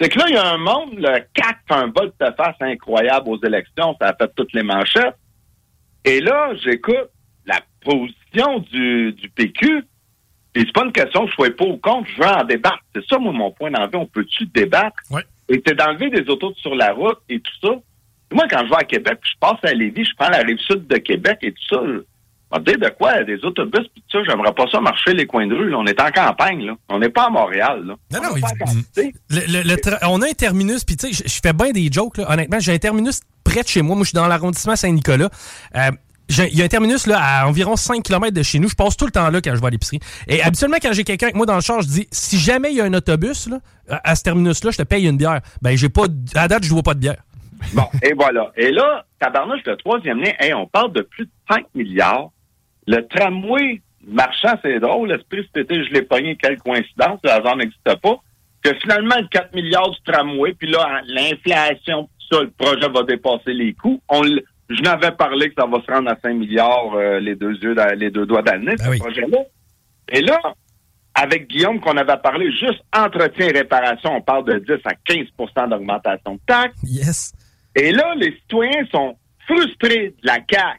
C'est 0.00 0.08
que 0.08 0.18
là, 0.18 0.24
il 0.28 0.34
y 0.34 0.38
a 0.38 0.54
un 0.54 0.56
monde, 0.56 0.94
le 0.96 1.20
CAC 1.34 1.58
fait 1.68 1.74
un 1.74 1.88
bol 1.88 2.10
de 2.18 2.26
face 2.34 2.56
incroyable 2.60 3.28
aux 3.28 3.40
élections, 3.44 3.94
ça 4.00 4.08
a 4.08 4.14
fait 4.14 4.32
toutes 4.34 4.52
les 4.54 4.62
manchettes. 4.62 5.16
Et 6.06 6.20
là, 6.20 6.54
j'écoute 6.64 7.10
la 7.44 7.60
position 7.84 8.60
du, 8.60 9.12
du 9.12 9.28
PQ. 9.28 9.84
Et 10.54 10.60
c'est 10.60 10.72
pas 10.72 10.84
une 10.84 10.92
question 10.92 11.24
que 11.24 11.30
je 11.30 11.34
sois 11.34 11.50
pas 11.50 11.66
ou 11.66 11.76
contre, 11.76 12.08
je 12.16 12.22
veux 12.22 12.28
en 12.28 12.44
débattre. 12.44 12.82
C'est 12.94 13.04
ça, 13.06 13.18
moi, 13.18 13.32
mon 13.32 13.50
point 13.50 13.70
d'envie. 13.70 13.96
On 13.96 14.06
peut-tu 14.06 14.46
débattre? 14.46 14.96
Ouais. 15.10 15.22
Et 15.48 15.62
c'est 15.64 15.74
d'enlever 15.74 16.08
des 16.08 16.28
autos 16.30 16.54
sur 16.54 16.74
la 16.74 16.92
route 16.92 17.18
et 17.28 17.38
tout 17.40 17.52
ça. 17.62 17.74
Moi, 18.32 18.46
quand 18.48 18.64
je 18.64 18.70
vais 18.70 18.76
à 18.76 18.84
Québec, 18.84 19.18
puis 19.20 19.32
je 19.34 19.38
passe 19.38 19.58
à 19.64 19.74
Lévis, 19.74 20.04
je 20.04 20.14
prends 20.16 20.30
la 20.30 20.38
rive 20.38 20.58
sud 20.58 20.86
de 20.86 20.96
Québec 20.96 21.38
et 21.42 21.52
tout 21.52 21.74
ça. 21.74 21.82
On 22.52 22.56
va 22.58 22.62
te 22.64 22.70
dire 22.70 22.78
de 22.80 22.94
quoi? 22.96 23.22
Des 23.24 23.38
autobus, 23.44 23.86
puis 23.94 24.02
tout 24.08 24.18
ça, 24.18 24.24
j'aimerais 24.28 24.52
pas 24.52 24.64
ça 24.72 24.80
marcher 24.80 25.14
les 25.14 25.26
coins 25.26 25.46
de 25.46 25.54
rue. 25.54 25.70
là. 25.70 25.78
On 25.78 25.86
est 25.86 26.00
en 26.00 26.10
campagne, 26.10 26.66
là. 26.66 26.72
On 26.88 26.98
n'est 26.98 27.08
pas 27.08 27.26
à 27.26 27.30
Montréal, 27.30 27.84
là. 27.86 27.94
Non, 28.12 28.20
non, 28.22 28.28
On 28.36 28.40
pas 28.40 28.48
il- 28.56 28.62
en 28.62 28.66
quantité. 28.66 29.14
Le- 29.30 29.40
le- 29.52 29.62
le 29.68 29.74
tra- 29.76 29.98
on 30.08 30.20
a 30.22 30.26
un 30.28 30.32
terminus, 30.32 30.84
puis 30.84 30.96
tu 30.96 31.12
sais, 31.12 31.24
je- 31.28 31.40
fais 31.42 31.52
bien 31.52 31.70
des 31.70 31.88
jokes, 31.92 32.18
là. 32.18 32.30
honnêtement. 32.30 32.58
J'ai 32.60 32.72
un 32.74 32.78
terminus 32.78 33.20
près 33.44 33.62
de 33.62 33.68
chez 33.68 33.82
moi. 33.82 33.94
Moi, 33.96 34.04
je 34.04 34.08
suis 34.10 34.16
dans 34.16 34.26
l'arrondissement 34.26 34.74
Saint-Nicolas. 34.76 35.28
Euh, 35.76 35.90
Il 36.32 36.56
y 36.56 36.62
a 36.62 36.64
un 36.64 36.68
terminus 36.68 37.08
là, 37.08 37.18
à 37.20 37.48
environ 37.48 37.74
5 37.74 38.04
km 38.04 38.32
de 38.32 38.44
chez 38.44 38.60
nous. 38.60 38.68
Je 38.68 38.76
passe 38.76 38.96
tout 38.96 39.04
le 39.04 39.10
temps 39.10 39.28
là 39.30 39.40
quand 39.40 39.52
je 39.52 39.60
vais 39.60 39.66
à 39.66 39.70
l'épicerie. 39.70 39.98
Et 40.28 40.40
habituellement, 40.40 40.76
quand 40.80 40.92
j'ai 40.92 41.02
quelqu'un 41.02 41.26
avec 41.26 41.34
moi 41.34 41.44
dans 41.44 41.56
le 41.56 41.60
char, 41.60 41.82
je 41.82 41.88
dis 41.88 42.06
si 42.12 42.38
jamais 42.38 42.70
il 42.70 42.76
y 42.76 42.80
a 42.80 42.84
un 42.84 42.94
autobus 42.94 43.48
là, 43.48 43.58
à 44.04 44.14
ce 44.14 44.22
terminus-là, 44.22 44.70
je 44.70 44.76
te 44.78 44.82
paye 44.84 45.08
une 45.08 45.16
bière. 45.16 45.40
Ben, 45.60 45.76
j'ai 45.76 45.88
pas. 45.88 46.04
À 46.36 46.46
date, 46.46 46.62
je 46.62 46.68
ne 46.68 46.74
vois 46.74 46.84
pas 46.84 46.94
de 46.94 47.00
bière. 47.00 47.16
Bon, 47.72 47.82
et 48.00 48.12
voilà. 48.12 48.52
Et 48.56 48.70
là, 48.70 49.04
tabarnouche, 49.18 49.62
le 49.66 49.76
troisième 49.76 50.18
lien, 50.20 50.30
hey, 50.38 50.54
on 50.54 50.68
parle 50.68 50.92
de 50.92 51.02
plus 51.02 51.24
de 51.24 51.30
5 51.50 51.64
milliards. 51.74 52.30
Le 52.90 53.06
tramway 53.06 53.80
marchand, 54.04 54.58
c'est 54.62 54.80
drôle. 54.80 55.12
L'esprit, 55.12 55.48
cet 55.54 55.64
été, 55.70 55.84
je 55.84 55.92
l'ai 55.92 56.02
pogné. 56.02 56.36
Quelle 56.36 56.58
coïncidence. 56.58 57.20
Le 57.22 57.30
hasard 57.30 57.56
n'existe 57.56 57.96
pas. 58.02 58.16
Que 58.62 58.74
finalement, 58.74 59.14
le 59.16 59.28
4 59.28 59.54
milliards 59.54 59.90
du 59.90 59.98
tramway, 60.04 60.54
puis 60.54 60.68
là, 60.68 61.00
l'inflation, 61.06 62.02
tout 62.04 62.36
ça, 62.36 62.42
le 62.42 62.50
projet 62.50 62.88
va 62.88 63.02
dépasser 63.04 63.52
les 63.54 63.72
coûts. 63.74 64.00
On 64.08 64.22
je 64.24 64.82
n'avais 64.82 65.10
parlé 65.10 65.48
que 65.48 65.54
ça 65.60 65.66
va 65.66 65.80
se 65.82 65.90
rendre 65.90 66.10
à 66.10 66.16
5 66.22 66.32
milliards, 66.34 66.94
euh, 66.94 67.18
les 67.18 67.34
deux 67.34 67.54
yeux, 67.56 67.74
les 67.96 68.10
deux 68.10 68.24
doigts 68.24 68.42
nez, 68.42 68.76
Ben 68.76 68.78
ce 68.78 68.88
oui. 68.88 68.98
projet-là. 68.98 69.38
Et 70.12 70.20
là, 70.20 70.38
avec 71.14 71.48
Guillaume, 71.48 71.80
qu'on 71.80 71.96
avait 71.96 72.16
parlé, 72.22 72.52
juste 72.52 72.80
entretien 72.96 73.48
et 73.48 73.52
réparation, 73.52 74.14
on 74.16 74.20
parle 74.20 74.44
de 74.44 74.58
10 74.60 74.80
à 74.84 74.94
15% 74.94 75.68
d'augmentation 75.70 76.34
de 76.34 76.40
taxes. 76.46 76.78
Yes. 76.84 77.32
Et 77.74 77.90
là, 77.90 78.14
les 78.16 78.32
citoyens 78.42 78.86
sont 78.92 79.16
frustrés 79.46 80.14
de 80.22 80.26
la 80.26 80.38
CAQ 80.48 80.78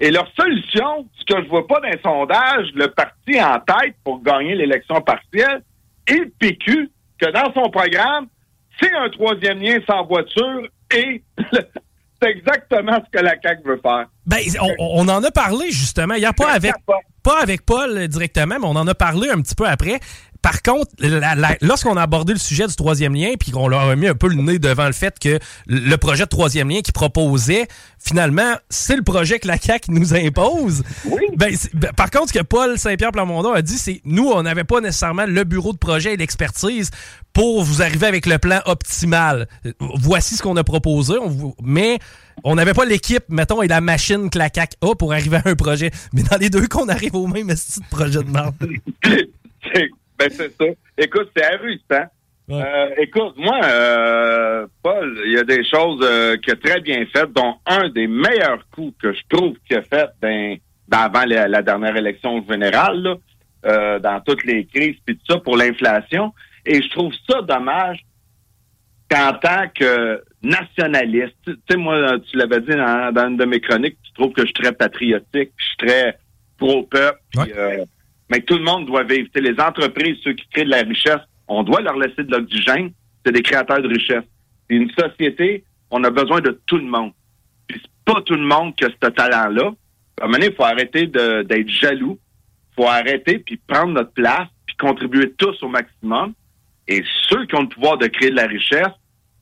Et 0.00 0.10
leur 0.10 0.28
solution, 0.34 1.08
ce 1.18 1.24
que 1.24 1.42
je 1.42 1.48
vois 1.48 1.66
pas 1.66 1.80
dans 1.80 1.88
les 1.88 2.00
sondages, 2.02 2.68
le 2.74 2.88
parti 2.88 3.40
en 3.40 3.60
tête 3.60 3.94
pour 4.02 4.22
gagner 4.22 4.54
l'élection 4.54 5.00
partielle, 5.00 5.62
et 6.06 6.16
le 6.16 6.32
PQ, 6.38 6.90
que 7.18 7.30
dans 7.30 7.52
son 7.54 7.70
programme, 7.70 8.26
c'est 8.80 8.92
un 8.92 9.08
troisième 9.08 9.60
lien 9.60 9.78
sans 9.88 10.04
voiture 10.04 10.68
et 10.92 11.22
c'est 12.22 12.28
exactement 12.28 12.98
ce 13.04 13.18
que 13.18 13.24
la 13.24 13.34
CAQ 13.40 13.62
veut 13.64 13.80
faire. 13.80 14.06
Ben, 14.26 14.40
on, 14.60 14.74
on 14.78 15.08
en 15.08 15.22
a 15.22 15.30
parlé 15.30 15.70
justement. 15.70 16.14
hier, 16.14 16.34
pas 16.34 16.52
avec, 16.52 16.74
pas 17.22 17.40
avec 17.40 17.64
Paul 17.64 18.08
directement, 18.08 18.58
mais 18.58 18.66
on 18.66 18.76
en 18.76 18.86
a 18.86 18.94
parlé 18.94 19.30
un 19.30 19.40
petit 19.40 19.54
peu 19.54 19.66
après. 19.66 20.00
Par 20.44 20.60
contre, 20.60 20.90
lorsqu'on 21.62 21.96
a 21.96 22.02
abordé 22.02 22.34
le 22.34 22.38
sujet 22.38 22.66
du 22.66 22.76
troisième 22.76 23.14
lien, 23.14 23.32
puis 23.40 23.50
qu'on 23.50 23.66
leur 23.66 23.80
a 23.88 23.96
mis 23.96 24.08
un 24.08 24.14
peu 24.14 24.28
le 24.28 24.34
nez 24.34 24.58
devant 24.58 24.84
le 24.84 24.92
fait 24.92 25.18
que 25.18 25.38
le 25.66 25.96
projet 25.96 26.24
de 26.24 26.28
troisième 26.28 26.68
lien 26.68 26.82
qui 26.82 26.92
proposait, 26.92 27.66
finalement, 27.98 28.52
c'est 28.68 28.94
le 28.94 29.02
projet 29.02 29.38
que 29.38 29.48
la 29.48 29.56
CAQ 29.56 29.90
nous 29.92 30.12
impose. 30.14 30.82
Oui. 31.06 31.22
Ben, 31.38 31.56
ben, 31.72 31.92
par 31.96 32.10
contre, 32.10 32.28
ce 32.28 32.38
que 32.38 32.44
Paul 32.44 32.78
Saint-Pierre 32.78 33.12
Plamondon 33.12 33.52
a 33.54 33.62
dit, 33.62 33.78
c'est 33.78 34.02
nous, 34.04 34.28
on 34.28 34.42
n'avait 34.42 34.64
pas 34.64 34.82
nécessairement 34.82 35.24
le 35.26 35.44
bureau 35.44 35.72
de 35.72 35.78
projet 35.78 36.12
et 36.12 36.16
l'expertise 36.18 36.90
pour 37.32 37.64
vous 37.64 37.80
arriver 37.80 38.06
avec 38.06 38.26
le 38.26 38.36
plan 38.36 38.60
optimal. 38.66 39.48
Voici 39.80 40.36
ce 40.36 40.42
qu'on 40.42 40.58
a 40.58 40.62
proposé, 40.64 41.14
on 41.22 41.30
vous- 41.30 41.56
mais 41.62 41.98
on 42.44 42.56
n'avait 42.56 42.74
pas 42.74 42.84
l'équipe, 42.84 43.24
mettons, 43.30 43.62
et 43.62 43.66
la 43.68 43.80
machine 43.80 44.28
que 44.28 44.38
la 44.38 44.50
CAQ 44.54 44.76
a 44.82 44.94
pour 44.94 45.14
arriver 45.14 45.38
à 45.38 45.42
un 45.46 45.54
projet. 45.54 45.90
Mais 46.12 46.22
dans 46.22 46.36
les 46.36 46.50
deux 46.50 46.66
cas, 46.66 46.80
on 46.82 46.88
arrive 46.90 47.14
au 47.14 47.28
même 47.28 47.48
esti 47.48 47.80
de 47.80 47.86
projet 47.86 48.22
de 48.22 48.28
merde. 48.30 48.54
Ben 50.18 50.30
c'est 50.30 50.50
ça. 50.56 50.64
Écoute, 50.98 51.30
c'est 51.36 51.44
ahurissant. 51.44 52.06
Ouais. 52.46 52.62
Euh, 52.62 52.88
écoute, 52.98 53.34
moi, 53.36 53.58
euh, 53.64 54.66
Paul, 54.82 55.18
il 55.24 55.32
y 55.32 55.38
a 55.38 55.44
des 55.44 55.64
choses 55.64 55.98
euh, 56.02 56.36
qu'il 56.36 56.52
a 56.52 56.56
très 56.56 56.80
bien 56.80 57.04
faites, 57.06 57.32
dont 57.32 57.54
un 57.66 57.88
des 57.88 58.06
meilleurs 58.06 58.66
coups 58.70 58.94
que 59.00 59.12
je 59.12 59.20
trouve 59.30 59.56
qu'il 59.66 59.78
a 59.78 59.82
fait 59.82 60.08
dans, 60.20 60.56
dans- 60.88 60.98
avant 61.04 61.24
la, 61.24 61.48
la 61.48 61.62
dernière 61.62 61.96
élection 61.96 62.44
générale, 62.46 63.00
là, 63.02 63.14
euh, 63.66 63.98
dans 63.98 64.20
toutes 64.20 64.44
les 64.44 64.66
crises 64.66 64.96
puis 65.06 65.16
tout 65.16 65.32
ça 65.34 65.38
pour 65.40 65.56
l'inflation. 65.56 66.32
Et 66.66 66.82
je 66.82 66.90
trouve 66.90 67.12
ça 67.28 67.40
dommage 67.42 68.04
qu'en 69.10 69.32
tant 69.34 69.68
que 69.74 70.22
nationaliste, 70.42 71.36
tu 71.46 71.56
sais, 71.70 71.76
moi, 71.78 72.18
tu 72.30 72.36
l'avais 72.36 72.60
dit 72.60 72.72
dans, 72.76 73.10
dans 73.12 73.28
une 73.28 73.36
de 73.38 73.44
mes 73.46 73.60
chroniques, 73.60 73.96
tu 74.02 74.12
trouves 74.12 74.32
que 74.32 74.42
je 74.42 74.46
suis 74.46 74.54
très 74.62 74.72
patriotique, 74.72 75.52
je 75.56 75.64
suis 75.64 75.76
très 75.78 76.18
pro-peuple, 76.58 77.18
puis, 77.30 77.40
Ouais. 77.52 77.84
Mais 78.34 78.40
tout 78.42 78.54
le 78.58 78.64
monde 78.64 78.86
doit 78.86 79.04
vivre. 79.04 79.28
Sais, 79.34 79.40
les 79.40 79.58
entreprises, 79.60 80.16
ceux 80.24 80.32
qui 80.32 80.46
créent 80.48 80.64
de 80.64 80.70
la 80.70 80.82
richesse, 80.82 81.20
on 81.46 81.62
doit 81.62 81.80
leur 81.82 81.96
laisser 81.96 82.24
de 82.24 82.30
l'oxygène. 82.36 82.90
C'est 83.24 83.32
des 83.32 83.42
créateurs 83.42 83.80
de 83.80 83.88
richesse. 83.88 84.24
Puis 84.66 84.76
une 84.78 84.90
société, 84.90 85.62
on 85.90 86.02
a 86.04 86.10
besoin 86.10 86.40
de 86.40 86.60
tout 86.66 86.76
le 86.78 86.84
monde. 86.84 87.12
Puis 87.68 87.80
c'est 87.82 88.12
pas 88.12 88.20
tout 88.22 88.34
le 88.34 88.42
monde 88.42 88.74
qui 88.76 88.84
a 88.84 88.88
ce 88.88 89.08
talent-là. 89.08 89.70
À 90.20 90.24
un 90.24 90.26
moment 90.26 90.32
donné, 90.38 90.46
il 90.46 90.54
faut 90.54 90.64
arrêter 90.64 91.06
de- 91.06 91.42
d'être 91.42 91.68
jaloux. 91.68 92.18
Il 92.72 92.82
faut 92.82 92.88
arrêter 92.88 93.38
puis 93.38 93.56
prendre 93.56 93.92
notre 93.92 94.12
place 94.12 94.48
puis 94.66 94.76
contribuer 94.76 95.32
tous 95.38 95.62
au 95.62 95.68
maximum. 95.68 96.32
Et 96.88 97.02
ceux 97.28 97.46
qui 97.46 97.54
ont 97.54 97.62
le 97.62 97.68
pouvoir 97.68 97.98
de 97.98 98.06
créer 98.08 98.30
de 98.30 98.36
la 98.36 98.46
richesse 98.46 98.92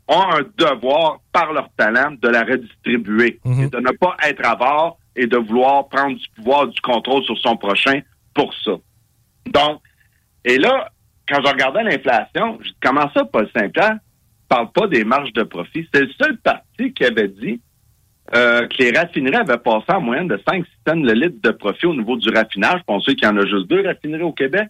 ont 0.09 0.21
un 0.21 0.43
devoir, 0.59 1.21
par 1.33 1.53
leur 1.53 1.71
talent, 1.77 2.13
de 2.21 2.29
la 2.29 2.43
redistribuer. 2.43 3.41
Mhm. 3.45 3.63
Et 3.63 3.67
de 3.69 3.79
ne 3.79 3.91
pas 3.97 4.17
être 4.25 4.45
avare 4.47 4.97
et 5.17 5.27
de 5.27 5.37
vouloir 5.39 5.89
prendre 5.89 6.17
du 6.17 6.27
pouvoir, 6.37 6.67
du 6.69 6.81
contrôle 6.81 7.23
sur 7.25 7.39
son 7.39 7.57
prochain 7.57 8.01
pour 8.35 8.53
ça. 8.65 8.73
Donc, 9.47 9.81
et 10.45 10.59
là, 10.59 10.89
quand 11.29 11.41
je 11.45 11.51
regardais 11.51 11.83
l'inflation, 11.85 12.59
je 12.61 12.69
dis, 12.69 12.77
comment 12.83 13.11
ça, 13.15 13.25
Paul 13.25 13.49
Saint-Pierre 13.57 13.99
parle 14.49 14.71
pas 14.73 14.87
des 14.87 15.05
marges 15.05 15.33
de 15.33 15.43
profit? 15.43 15.89
C'est 15.93 16.01
le 16.03 16.11
seul 16.21 16.37
parti 16.39 16.93
qui 16.93 17.05
avait 17.05 17.29
dit 17.29 17.61
euh, 18.35 18.67
que 18.69 18.83
les 18.83 18.91
raffineries 18.97 19.37
avaient 19.37 19.59
passé 19.59 19.87
en 19.89 20.01
moyenne 20.01 20.29
de 20.29 20.41
5 20.49 20.65
cents 20.87 20.95
le 20.95 21.13
litre 21.13 21.37
de 21.43 21.51
profit 21.51 21.87
au 21.87 21.95
niveau 21.95 22.17
du 22.17 22.29
raffinage. 22.31 22.79
Je 22.81 22.85
pense 22.85 23.05
qu'il 23.05 23.23
y 23.23 23.27
en 23.27 23.37
a 23.37 23.45
juste 23.47 23.69
deux 23.69 23.85
raffineries 23.87 24.23
au 24.23 24.33
Québec, 24.33 24.69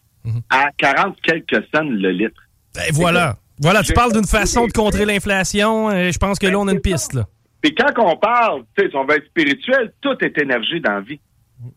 à 0.50 0.70
40 0.76 1.20
quelques 1.22 1.64
cents 1.74 1.82
le 1.84 2.10
litre. 2.10 2.40
Ben, 2.74 2.82
voilà. 2.92 3.36
Voilà, 3.60 3.82
tu 3.82 3.92
parles 3.92 4.12
d'une 4.12 4.26
façon 4.26 4.66
de 4.66 4.72
contrer 4.72 5.04
l'inflation. 5.04 5.90
euh, 5.90 6.10
Je 6.10 6.18
pense 6.18 6.38
que 6.38 6.46
là, 6.46 6.58
on 6.58 6.66
a 6.68 6.72
une 6.72 6.80
piste. 6.80 7.12
Là. 7.12 7.26
Puis 7.60 7.74
quand 7.74 7.92
on 7.98 8.16
parle, 8.16 8.62
tu 8.76 8.82
sais, 8.84 8.90
si 8.90 8.96
on 8.96 9.04
va 9.04 9.16
être 9.16 9.26
spirituel, 9.26 9.92
tout 10.00 10.16
est 10.20 10.36
énergie 10.38 10.80
dans 10.80 10.94
la 10.94 11.00
vie. 11.00 11.20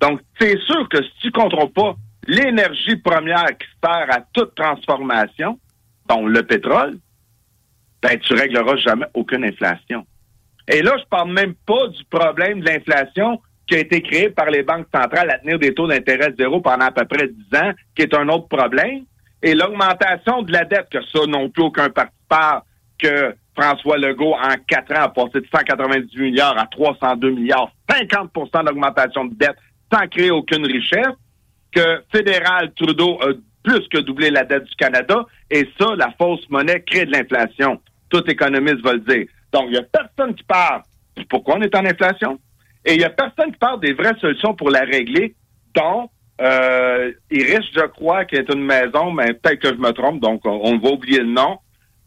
Donc, 0.01 0.21
c'est 0.39 0.57
sûr 0.59 0.87
que 0.89 1.03
si 1.03 1.11
tu 1.21 1.27
ne 1.27 1.31
contrôles 1.31 1.71
pas 1.71 1.95
l'énergie 2.27 2.95
première 2.97 3.57
qui 3.57 3.67
sert 3.83 4.07
à 4.09 4.21
toute 4.33 4.55
transformation, 4.55 5.59
dont 6.07 6.25
le 6.25 6.43
pétrole, 6.43 6.97
ben, 8.01 8.19
tu 8.19 8.33
régleras 8.33 8.75
jamais 8.77 9.05
aucune 9.13 9.43
inflation. 9.43 10.05
Et 10.67 10.81
là, 10.81 10.95
je 10.97 11.05
parle 11.05 11.31
même 11.31 11.53
pas 11.65 11.87
du 11.87 12.03
problème 12.05 12.61
de 12.61 12.65
l'inflation 12.65 13.39
qui 13.67 13.75
a 13.75 13.79
été 13.79 14.01
créé 14.01 14.29
par 14.29 14.49
les 14.49 14.63
banques 14.63 14.87
centrales 14.93 15.29
à 15.29 15.39
tenir 15.39 15.57
des 15.59 15.73
taux 15.73 15.87
d'intérêt 15.87 16.33
zéro 16.37 16.61
pendant 16.61 16.85
à 16.85 16.91
peu 16.91 17.05
près 17.05 17.27
10 17.27 17.57
ans, 17.57 17.71
qui 17.95 18.03
est 18.03 18.13
un 18.13 18.27
autre 18.29 18.47
problème. 18.47 19.05
Et 19.41 19.53
l'augmentation 19.53 20.41
de 20.43 20.51
la 20.51 20.65
dette, 20.65 20.89
que 20.89 21.03
ça 21.03 21.25
non 21.27 21.49
plus 21.49 21.63
aucun 21.63 21.89
parti 21.89 22.13
parle, 22.27 22.61
que 22.97 23.35
François 23.57 23.97
Legault, 23.97 24.33
en 24.33 24.55
quatre 24.67 24.91
ans, 24.93 25.03
a 25.03 25.09
passé 25.09 25.41
de 25.41 25.47
198 25.51 26.21
milliards 26.21 26.57
à 26.57 26.67
302 26.67 27.31
milliards, 27.31 27.71
50% 27.89 28.65
d'augmentation 28.65 29.25
de 29.25 29.35
dette 29.35 29.55
sans 29.91 30.07
créer 30.07 30.31
aucune 30.31 30.65
richesse, 30.65 31.15
que 31.71 32.03
fédéral 32.11 32.73
Trudeau 32.75 33.19
a 33.21 33.33
plus 33.63 33.87
que 33.89 33.99
doublé 33.99 34.29
la 34.29 34.43
dette 34.43 34.65
du 34.65 34.75
Canada, 34.75 35.25
et 35.49 35.67
ça, 35.79 35.95
la 35.95 36.11
fausse 36.17 36.47
monnaie 36.49 36.81
crée 36.81 37.05
de 37.05 37.11
l'inflation. 37.11 37.79
Tout 38.09 38.23
économiste 38.29 38.81
va 38.81 38.93
le 38.93 38.99
dire. 38.99 39.25
Donc, 39.51 39.65
il 39.67 39.71
n'y 39.71 39.77
a 39.77 39.83
personne 39.83 40.35
qui 40.35 40.43
parle 40.43 40.83
pourquoi 41.29 41.57
on 41.57 41.61
est 41.61 41.75
en 41.75 41.85
inflation, 41.85 42.39
et 42.85 42.93
il 42.93 42.99
n'y 42.99 43.05
a 43.05 43.09
personne 43.09 43.51
qui 43.51 43.57
parle 43.57 43.79
des 43.79 43.93
vraies 43.93 44.15
solutions 44.19 44.53
pour 44.53 44.69
la 44.69 44.81
régler, 44.81 45.35
dont 45.73 46.09
euh, 46.41 47.11
Iris, 47.31 47.65
je 47.73 47.85
crois, 47.87 48.25
qui 48.25 48.35
est 48.35 48.51
une 48.53 48.63
maison, 48.63 49.11
mais 49.11 49.33
peut-être 49.33 49.59
que 49.61 49.69
je 49.69 49.79
me 49.79 49.91
trompe, 49.91 50.19
donc 50.21 50.41
on, 50.45 50.77
va 50.77 50.89
oublier 50.89 51.19
le 51.19 51.31
nom, 51.31 51.57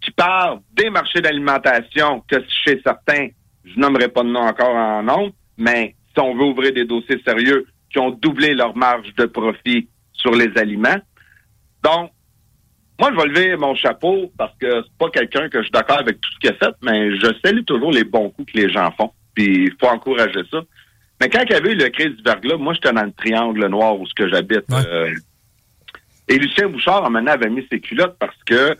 qui 0.00 0.10
parle 0.10 0.60
des 0.72 0.90
marchés 0.90 1.20
d'alimentation, 1.20 2.22
que 2.28 2.36
chez 2.64 2.80
certains, 2.84 3.28
je 3.64 3.78
nommerai 3.78 4.08
pas 4.08 4.22
de 4.22 4.28
nom 4.28 4.40
encore 4.40 4.74
en 4.74 5.02
nom, 5.02 5.32
mais 5.56 5.94
si 6.18 6.24
on 6.24 6.34
veut 6.34 6.44
ouvrir 6.44 6.72
des 6.72 6.84
dossiers 6.84 7.20
sérieux, 7.24 7.66
qui 7.90 7.98
ont 7.98 8.10
doublé 8.10 8.54
leur 8.54 8.76
marge 8.76 9.14
de 9.14 9.24
profit 9.24 9.88
sur 10.12 10.32
les 10.32 10.50
aliments. 10.58 11.00
Donc, 11.82 12.10
moi, 13.00 13.10
je 13.12 13.16
vais 13.16 13.28
lever 13.28 13.56
mon 13.56 13.74
chapeau 13.76 14.32
parce 14.36 14.52
que 14.58 14.82
c'est 14.82 14.98
pas 14.98 15.10
quelqu'un 15.10 15.48
que 15.48 15.58
je 15.58 15.64
suis 15.64 15.72
d'accord 15.72 16.00
avec 16.00 16.20
tout 16.20 16.30
ce 16.34 16.38
qu'il 16.40 16.50
a 16.50 16.54
fait, 16.54 16.74
mais 16.82 17.16
je 17.16 17.28
salue 17.44 17.62
toujours 17.64 17.92
les 17.92 18.04
bons 18.04 18.30
coups 18.30 18.52
que 18.52 18.58
les 18.58 18.70
gens 18.70 18.90
font. 18.92 19.12
Puis 19.34 19.66
il 19.66 19.72
faut 19.80 19.86
encourager 19.86 20.40
ça. 20.50 20.60
Mais 21.20 21.28
quand 21.28 21.42
il 21.44 21.52
y 21.52 21.54
avait 21.54 21.72
eu 21.72 21.76
le 21.76 21.88
crise 21.88 22.16
du 22.16 22.22
verglas, 22.22 22.56
moi, 22.56 22.74
j'étais 22.74 22.92
dans 22.92 23.04
le 23.04 23.12
triangle 23.12 23.66
noir 23.68 23.98
où 23.98 24.06
ce 24.06 24.14
que 24.14 24.28
j'habite. 24.28 24.64
Euh, 24.72 25.14
et 26.28 26.38
Lucien 26.38 26.68
Bouchard, 26.68 27.08
moment 27.08 27.30
avait 27.30 27.48
mis 27.48 27.66
ses 27.70 27.80
culottes 27.80 28.16
parce 28.18 28.36
que 28.44 28.76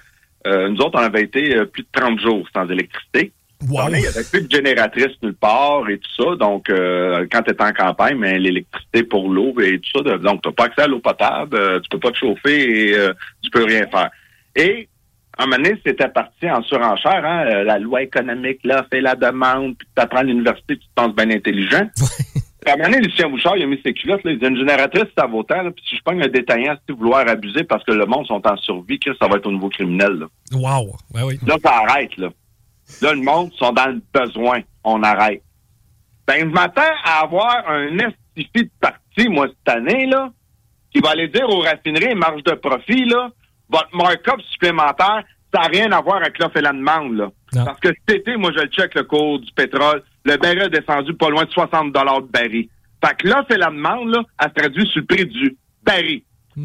euh, 0.47 0.68
nous 0.68 0.78
autres, 0.78 0.99
on 0.99 1.04
avait 1.04 1.23
été 1.23 1.57
euh, 1.57 1.64
plus 1.66 1.83
de 1.83 1.88
30 1.92 2.21
jours 2.21 2.47
sans 2.54 2.68
électricité. 2.68 3.33
Wow. 3.68 3.88
Il 3.88 4.00
n'y 4.00 4.06
avait 4.06 4.24
plus 4.30 4.42
de 4.42 4.50
génératrice 4.50 5.20
nulle 5.22 5.34
part 5.34 5.88
et 5.88 5.98
tout 5.98 6.24
ça. 6.24 6.36
Donc, 6.36 6.66
quand 6.68 7.42
tu 7.42 7.50
es 7.50 7.62
en 7.62 7.72
campagne, 7.72 8.16
mais 8.16 8.38
l'électricité 8.38 9.02
pour 9.02 9.28
l'eau 9.28 9.52
et 9.60 9.80
tout 9.80 10.02
ça, 10.04 10.18
donc 10.18 10.42
tu 10.42 10.48
n'as 10.48 10.54
pas 10.54 10.64
accès 10.66 10.82
à 10.82 10.86
l'eau 10.86 11.00
potable, 11.00 11.80
tu 11.82 11.88
peux 11.88 11.98
pas 11.98 12.12
te 12.12 12.18
chauffer 12.18 12.90
et 12.90 12.96
tu 13.42 13.50
peux 13.50 13.64
rien 13.64 13.86
faire. 13.90 14.10
Et 14.54 14.88
à 15.38 15.44
un 15.44 15.46
moment 15.46 15.62
donné, 15.62 15.80
c'était 15.86 16.08
parti 16.08 16.50
en 16.50 16.62
surenchère, 16.62 17.24
hein, 17.24 17.44
la 17.64 17.78
loi 17.78 18.02
économique, 18.02 18.58
là, 18.64 18.84
fait 18.92 19.00
la 19.00 19.14
demande, 19.14 19.76
puis 19.78 19.86
tu 19.96 20.02
apprends 20.02 20.18
à 20.18 20.22
l'université, 20.24 20.76
tu 20.76 20.86
te 20.86 20.94
penses 20.94 21.14
bien 21.14 21.30
intelligent. 21.30 21.88
À 22.66 22.72
un 22.72 22.76
moment 22.76 22.90
donné, 22.90 23.00
Lucien 23.06 23.30
Bouchard, 23.30 23.56
il 23.56 23.62
a 23.62 23.66
mis 23.66 23.80
ses 23.82 23.94
culottes, 23.94 24.22
là, 24.24 24.32
il 24.32 24.38
dit 24.38 24.46
une 24.46 24.58
génératrice, 24.58 25.06
ça 25.16 25.26
vaut 25.26 25.42
tant, 25.42 25.62
là, 25.62 25.70
puis 25.70 25.82
si 25.88 25.96
je 25.96 26.02
prends 26.04 26.20
un 26.20 26.26
détaillant, 26.26 26.74
si 26.86 26.94
vouloir 26.94 27.26
abuser 27.26 27.64
parce 27.64 27.82
que 27.84 27.92
le 27.92 28.04
monde 28.04 28.26
sont 28.26 28.46
en 28.46 28.56
survie, 28.58 28.98
que 28.98 29.14
ça 29.16 29.26
va 29.26 29.36
être 29.36 29.46
au 29.46 29.52
niveau 29.52 29.70
criminel. 29.70 30.18
Là, 30.18 30.26
Wow. 30.52 30.96
Ouais, 31.14 31.22
oui. 31.22 31.38
là 31.46 31.56
ça 31.64 31.82
arrête, 31.86 32.14
là. 32.18 32.28
Là, 33.02 33.14
le 33.14 33.23
monde 33.23 33.52
sont 33.54 33.73
dans 33.73 33.87
le 33.87 34.00
besoin. 34.12 34.61
On 34.85 35.02
arrête. 35.02 35.42
Ben, 36.26 36.40
je 36.40 36.52
m'attends 36.52 36.83
à 37.04 37.23
avoir 37.23 37.68
un 37.68 37.97
estifi 37.99 38.64
de 38.64 38.71
parti, 38.80 39.28
moi, 39.28 39.47
cette 39.49 39.76
année, 39.76 40.07
là, 40.07 40.30
qui 40.92 41.00
va 41.00 41.11
aller 41.11 41.28
dire 41.28 41.49
aux 41.49 41.61
raffineries, 41.61 42.14
marge 42.14 42.42
de 42.45 42.54
profit, 42.54 43.04
là, 43.04 43.30
votre 43.71 43.95
markup 43.95 44.40
supplémentaire, 44.52 45.25
ça 45.54 45.62
n'a 45.62 45.68
rien 45.68 45.92
à 45.92 46.00
voir 46.00 46.16
avec 46.16 46.38
l'offre 46.38 46.59
et 46.59 46.61
la 46.61 46.73
demande, 46.73 47.16
là. 47.16 47.30
Non. 47.54 47.64
Parce 47.64 47.80
que 47.80 47.88
cet 47.88 48.18
été, 48.18 48.37
moi, 48.37 48.52
je 48.54 48.61
le 48.62 48.68
check 48.68 48.95
le 48.95 49.04
cours 49.04 49.38
du 49.38 49.50
pétrole. 49.52 50.02
Le 50.25 50.37
baril 50.37 50.62
est 50.62 50.68
descendu 50.68 51.14
pas 51.14 51.30
loin 51.30 51.45
de 51.45 51.50
60 51.50 51.92
dollars 51.92 52.23
de 52.23 52.28
baril. 52.28 52.68
Fait 53.04 53.16
que 53.16 53.28
l'offre 53.28 53.52
et 53.52 53.57
la 53.57 53.71
demande, 53.71 54.11
là, 54.11 54.23
elle 54.40 54.49
se 54.49 54.54
traduit 54.54 54.87
sur 54.88 55.00
le 55.00 55.07
prix 55.07 55.26
du 55.26 55.57
baril. 55.83 56.23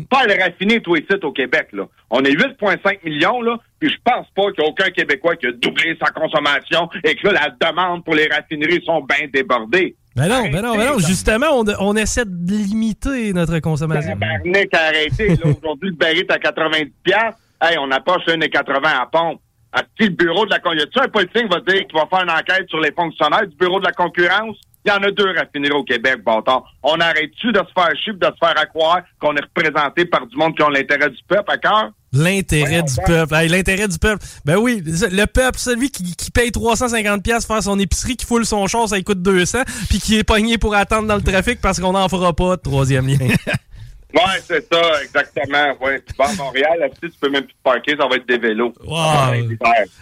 Pas 0.09 0.25
le 0.25 0.41
raffiné, 0.41 0.79
toi, 0.81 0.97
ici, 0.97 1.13
au 1.21 1.31
Québec, 1.31 1.67
là. 1.73 1.83
On 2.09 2.23
est 2.23 2.31
8,5 2.31 3.00
millions, 3.03 3.41
là, 3.41 3.57
puis 3.79 3.89
je 3.89 3.97
pense 4.03 4.27
pas 4.35 4.51
qu'il 4.51 4.63
y 4.63 4.67
a 4.67 4.69
aucun 4.69 4.89
Québécois 4.89 5.35
qui 5.35 5.47
a 5.47 5.51
doublé 5.51 5.97
sa 6.01 6.12
consommation 6.12 6.89
et 7.03 7.15
que 7.15 7.27
là, 7.27 7.50
la 7.59 7.71
demande 7.71 8.03
pour 8.03 8.15
les 8.15 8.27
raffineries 8.27 8.83
sont 8.85 9.01
bien 9.01 9.27
débordées. 9.33 9.95
Ben 10.15 10.27
non, 10.27 10.43
ben 10.43 10.62
non, 10.62 10.75
ben 10.75 10.89
non. 10.91 11.00
Justement, 11.00 11.47
on, 11.51 11.65
on 11.79 11.95
essaie 11.95 12.25
de 12.25 12.53
limiter 12.53 13.33
notre 13.33 13.57
consommation. 13.59 14.12
Tabarnak, 14.12 14.73
arrêtez. 14.73 15.29
Là, 15.29 15.51
aujourd'hui, 15.57 15.89
le 15.89 15.95
baril 15.95 16.19
est 16.19 16.31
à 16.31 16.38
90 16.38 16.91
piastres. 17.03 17.39
Hey, 17.61 17.77
on 17.79 17.89
approche 17.89 18.25
1,80 18.27 18.85
à 18.85 19.09
pompe. 19.11 19.41
À 19.72 19.81
petit 19.81 20.09
le 20.09 20.15
bureau 20.15 20.46
de 20.46 20.51
la 20.51 20.59
concurrence. 20.59 20.87
Un 20.98 21.07
politicien 21.07 21.44
qui 21.44 21.48
va 21.48 21.59
dire 21.61 21.87
qu'il 21.87 21.98
va 21.98 22.05
faire 22.05 22.24
une 22.24 22.29
enquête 22.29 22.70
sur 22.70 22.79
les 22.79 22.91
fonctionnaires 22.91 23.48
du 23.48 23.55
bureau 23.55 23.79
de 23.79 23.85
la 23.85 23.91
concurrence? 23.91 24.57
Il 24.85 24.89
y 24.89 24.91
en 24.91 25.01
a 25.01 25.11
deux 25.11 25.31
raffineries 25.31 25.72
au 25.72 25.83
Québec, 25.83 26.24
bâtard. 26.25 26.63
On 26.83 27.00
arrête-tu 27.00 27.51
de 27.53 27.59
se 27.59 27.74
faire 27.74 27.89
chier, 28.03 28.13
de 28.13 28.25
se 28.25 28.37
faire 28.39 28.57
à 28.57 28.65
croire 28.65 29.01
qu'on 29.22 29.33
est 29.35 29.41
représenté 29.41 30.05
par 30.05 30.27
du 30.27 30.35
monde 30.35 30.55
qui 30.55 30.63
ont 30.63 30.69
l'intérêt 30.69 31.09
du 31.09 31.19
peuple 31.27 31.51
à 31.51 31.57
cœur? 31.57 31.91
L'intérêt 32.11 32.83
du 32.83 32.93
peuple. 33.05 33.33
Hey, 33.33 33.48
L'intérêt 33.48 33.87
du 33.87 33.98
peuple. 33.98 34.24
Ben 34.46 34.57
oui, 34.57 34.83
le 34.85 35.25
peuple, 35.25 35.57
celui 35.57 35.89
qui, 35.89 36.15
qui 36.15 36.31
paye 36.31 36.50
350$ 36.50 37.22
piastres 37.22 37.48
faire 37.48 37.63
son 37.63 37.79
épicerie, 37.79 38.17
qui 38.17 38.25
foule 38.25 38.46
son 38.46 38.67
char, 38.67 38.89
ça 38.89 38.98
lui 38.98 39.03
coûte 39.03 39.22
200, 39.22 39.59
puis 39.89 40.00
qui 40.00 40.17
est 40.17 40.24
pogné 40.24 40.57
pour 40.57 40.75
attendre 40.75 41.07
dans 41.07 41.15
le 41.15 41.24
trafic 41.24 41.61
parce 41.61 41.79
qu'on 41.79 41.93
n'en 41.93 42.09
fera 42.09 42.33
pas 42.33 42.57
de 42.57 42.61
troisième 42.61 43.07
lien. 43.07 43.17
Ouais, 44.13 44.39
c'est 44.43 44.71
ça, 44.71 45.01
exactement. 45.03 45.75
Ouais, 45.81 45.99
tu 46.01 46.13
vas 46.17 46.25
à 46.29 46.33
Montréal, 46.35 46.77
là, 46.79 46.87
tu 46.89 47.09
peux 47.19 47.29
même 47.29 47.45
plus 47.45 47.53
te 47.53 47.63
parker, 47.63 47.95
ça 47.99 48.07
va 48.07 48.15
être 48.15 48.27
des 48.27 48.37
vélos. 48.37 48.71
Wow. 48.85 49.33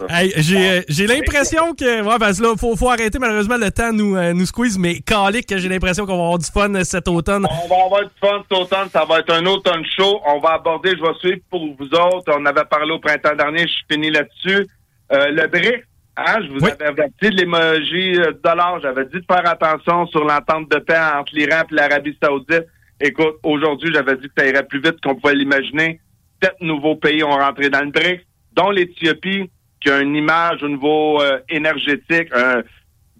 Hey, 0.09 0.33
j'ai 0.37 0.69
euh, 0.69 0.81
j'ai 0.89 1.07
l'impression 1.07 1.73
que. 1.73 2.01
Ouais, 2.01 2.19
parce 2.19 2.39
que 2.39 2.43
là, 2.43 2.53
faut, 2.59 2.75
faut 2.75 2.89
arrêter, 2.89 3.19
malheureusement, 3.19 3.55
le 3.57 3.71
temps 3.71 3.93
nous, 3.93 4.17
euh, 4.17 4.33
nous 4.33 4.45
squeeze, 4.45 4.77
mais 4.77 4.99
calique, 4.99 5.47
que 5.47 5.57
j'ai 5.57 5.69
l'impression 5.69 6.05
qu'on 6.05 6.17
va 6.17 6.23
avoir 6.23 6.39
du 6.39 6.45
fun 6.51 6.75
euh, 6.75 6.83
cet 6.83 7.07
automne. 7.07 7.47
On 7.49 7.67
va 7.69 7.85
avoir 7.85 8.01
du 8.03 8.09
fun 8.19 8.41
cet 8.49 8.57
automne. 8.59 8.89
Ça 8.91 9.05
va 9.05 9.19
être 9.19 9.33
un 9.33 9.45
automne 9.45 9.83
chaud. 9.97 10.19
On 10.27 10.39
va 10.39 10.55
aborder, 10.55 10.91
je 10.91 11.01
vais 11.01 11.17
suivre 11.19 11.39
pour 11.49 11.65
vous 11.65 11.85
autres. 11.93 12.33
On 12.37 12.45
avait 12.45 12.65
parlé 12.69 12.91
au 12.91 12.99
printemps 12.99 13.35
dernier, 13.35 13.61
je 13.61 13.67
suis 13.71 13.85
fini 13.89 14.11
là-dessus. 14.11 14.67
Euh, 15.13 15.27
le 15.29 15.47
BRIC, 15.47 15.83
hein, 16.17 16.35
je 16.41 16.47
vous 16.51 16.59
Oui. 16.59 16.71
avais 16.71 16.85
averti 16.89 17.29
de 17.29 17.35
l'émoji 17.37 18.11
de 18.13 18.39
dollar. 18.43 18.77
J'avais 18.81 19.05
dit 19.05 19.19
de 19.19 19.25
faire 19.25 19.47
attention 19.47 20.05
sur 20.07 20.25
l'entente 20.25 20.69
de 20.69 20.79
paix 20.79 20.99
entre 21.17 21.33
l'Iran 21.33 21.61
et 21.71 21.75
l'Arabie 21.75 22.17
Saoudite. 22.21 22.65
Écoute, 23.03 23.35
aujourd'hui, 23.43 23.91
j'avais 23.91 24.15
dit 24.15 24.27
que 24.27 24.33
ça 24.37 24.47
irait 24.47 24.65
plus 24.65 24.79
vite 24.79 25.01
qu'on 25.01 25.15
pouvait 25.15 25.33
l'imaginer. 25.33 25.99
Sept 26.41 26.53
nouveaux 26.61 26.95
pays 26.95 27.23
ont 27.23 27.31
rentré 27.31 27.69
dans 27.69 27.81
le 27.81 27.89
BRICS, 27.89 28.21
dont 28.53 28.69
l'Éthiopie, 28.69 29.49
qui 29.79 29.89
a 29.89 30.01
une 30.01 30.15
image 30.15 30.61
au 30.61 30.69
niveau 30.69 31.19
euh, 31.19 31.39
énergétique, 31.49 32.29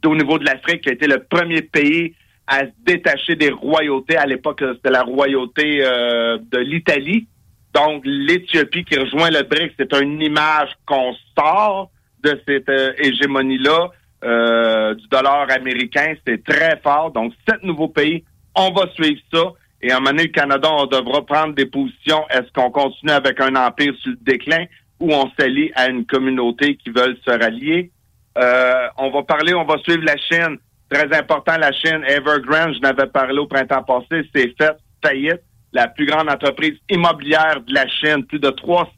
au 0.05 0.15
niveau 0.15 0.37
de 0.37 0.45
l'Afrique, 0.45 0.81
qui 0.81 0.89
a 0.89 0.93
été 0.93 1.07
le 1.07 1.23
premier 1.23 1.63
pays 1.63 2.13
à 2.45 2.59
se 2.65 2.71
détacher 2.85 3.35
des 3.35 3.49
royautés. 3.49 4.17
À 4.17 4.25
l'époque, 4.25 4.63
c'était 4.75 4.91
la 4.91 5.03
royauté 5.03 5.83
euh, 5.83 6.37
de 6.51 6.59
l'Italie. 6.59 7.27
Donc, 7.73 8.03
l'Éthiopie 8.05 8.83
qui 8.83 8.99
rejoint 8.99 9.29
le 9.29 9.43
BRICS, 9.43 9.73
c'est 9.79 9.93
une 9.99 10.21
image 10.21 10.69
qu'on 10.85 11.15
sort 11.35 11.89
de 12.23 12.39
cette 12.47 12.69
euh, 12.69 12.93
hégémonie-là 12.97 13.89
euh, 14.23 14.93
du 14.93 15.07
dollar 15.07 15.49
américain. 15.49 16.13
C'est 16.27 16.43
très 16.43 16.77
fort. 16.81 17.11
Donc, 17.11 17.33
sept 17.49 17.63
nouveaux 17.63 17.87
pays, 17.87 18.23
on 18.55 18.71
va 18.71 18.87
suivre 18.93 19.21
ça. 19.33 19.53
Et 19.83 19.91
à 19.91 19.97
un 19.97 20.13
le 20.13 20.27
Canada, 20.27 20.69
on 20.71 20.85
devra 20.85 21.25
prendre 21.25 21.55
des 21.55 21.65
positions. 21.65 22.23
Est-ce 22.29 22.51
qu'on 22.53 22.69
continue 22.69 23.11
avec 23.11 23.39
un 23.41 23.55
empire 23.55 23.93
sur 24.01 24.11
le 24.11 24.17
déclin 24.21 24.65
ou 24.99 25.11
on 25.11 25.29
s'allie 25.39 25.71
à 25.75 25.89
une 25.89 26.05
communauté 26.05 26.75
qui 26.75 26.91
veulent 26.91 27.17
se 27.25 27.31
rallier? 27.31 27.91
Euh, 28.37 28.87
on 28.97 29.09
va 29.09 29.23
parler, 29.23 29.53
on 29.53 29.65
va 29.65 29.77
suivre 29.79 30.03
la 30.03 30.17
Chine. 30.17 30.57
Très 30.89 31.11
important, 31.17 31.57
la 31.57 31.71
Chine. 31.71 32.03
Evergrande, 32.07 32.75
je 32.75 32.79
n'avais 32.79 33.07
parlé 33.07 33.39
au 33.39 33.47
printemps 33.47 33.83
passé, 33.83 34.29
c'est 34.33 34.53
fait 34.57 34.77
faillite. 35.03 35.41
La 35.73 35.87
plus 35.87 36.05
grande 36.05 36.29
entreprise 36.29 36.77
immobilière 36.89 37.61
de 37.65 37.73
la 37.73 37.87
Chine, 37.87 38.25
plus 38.25 38.39
de 38.39 38.49
300 38.49 38.89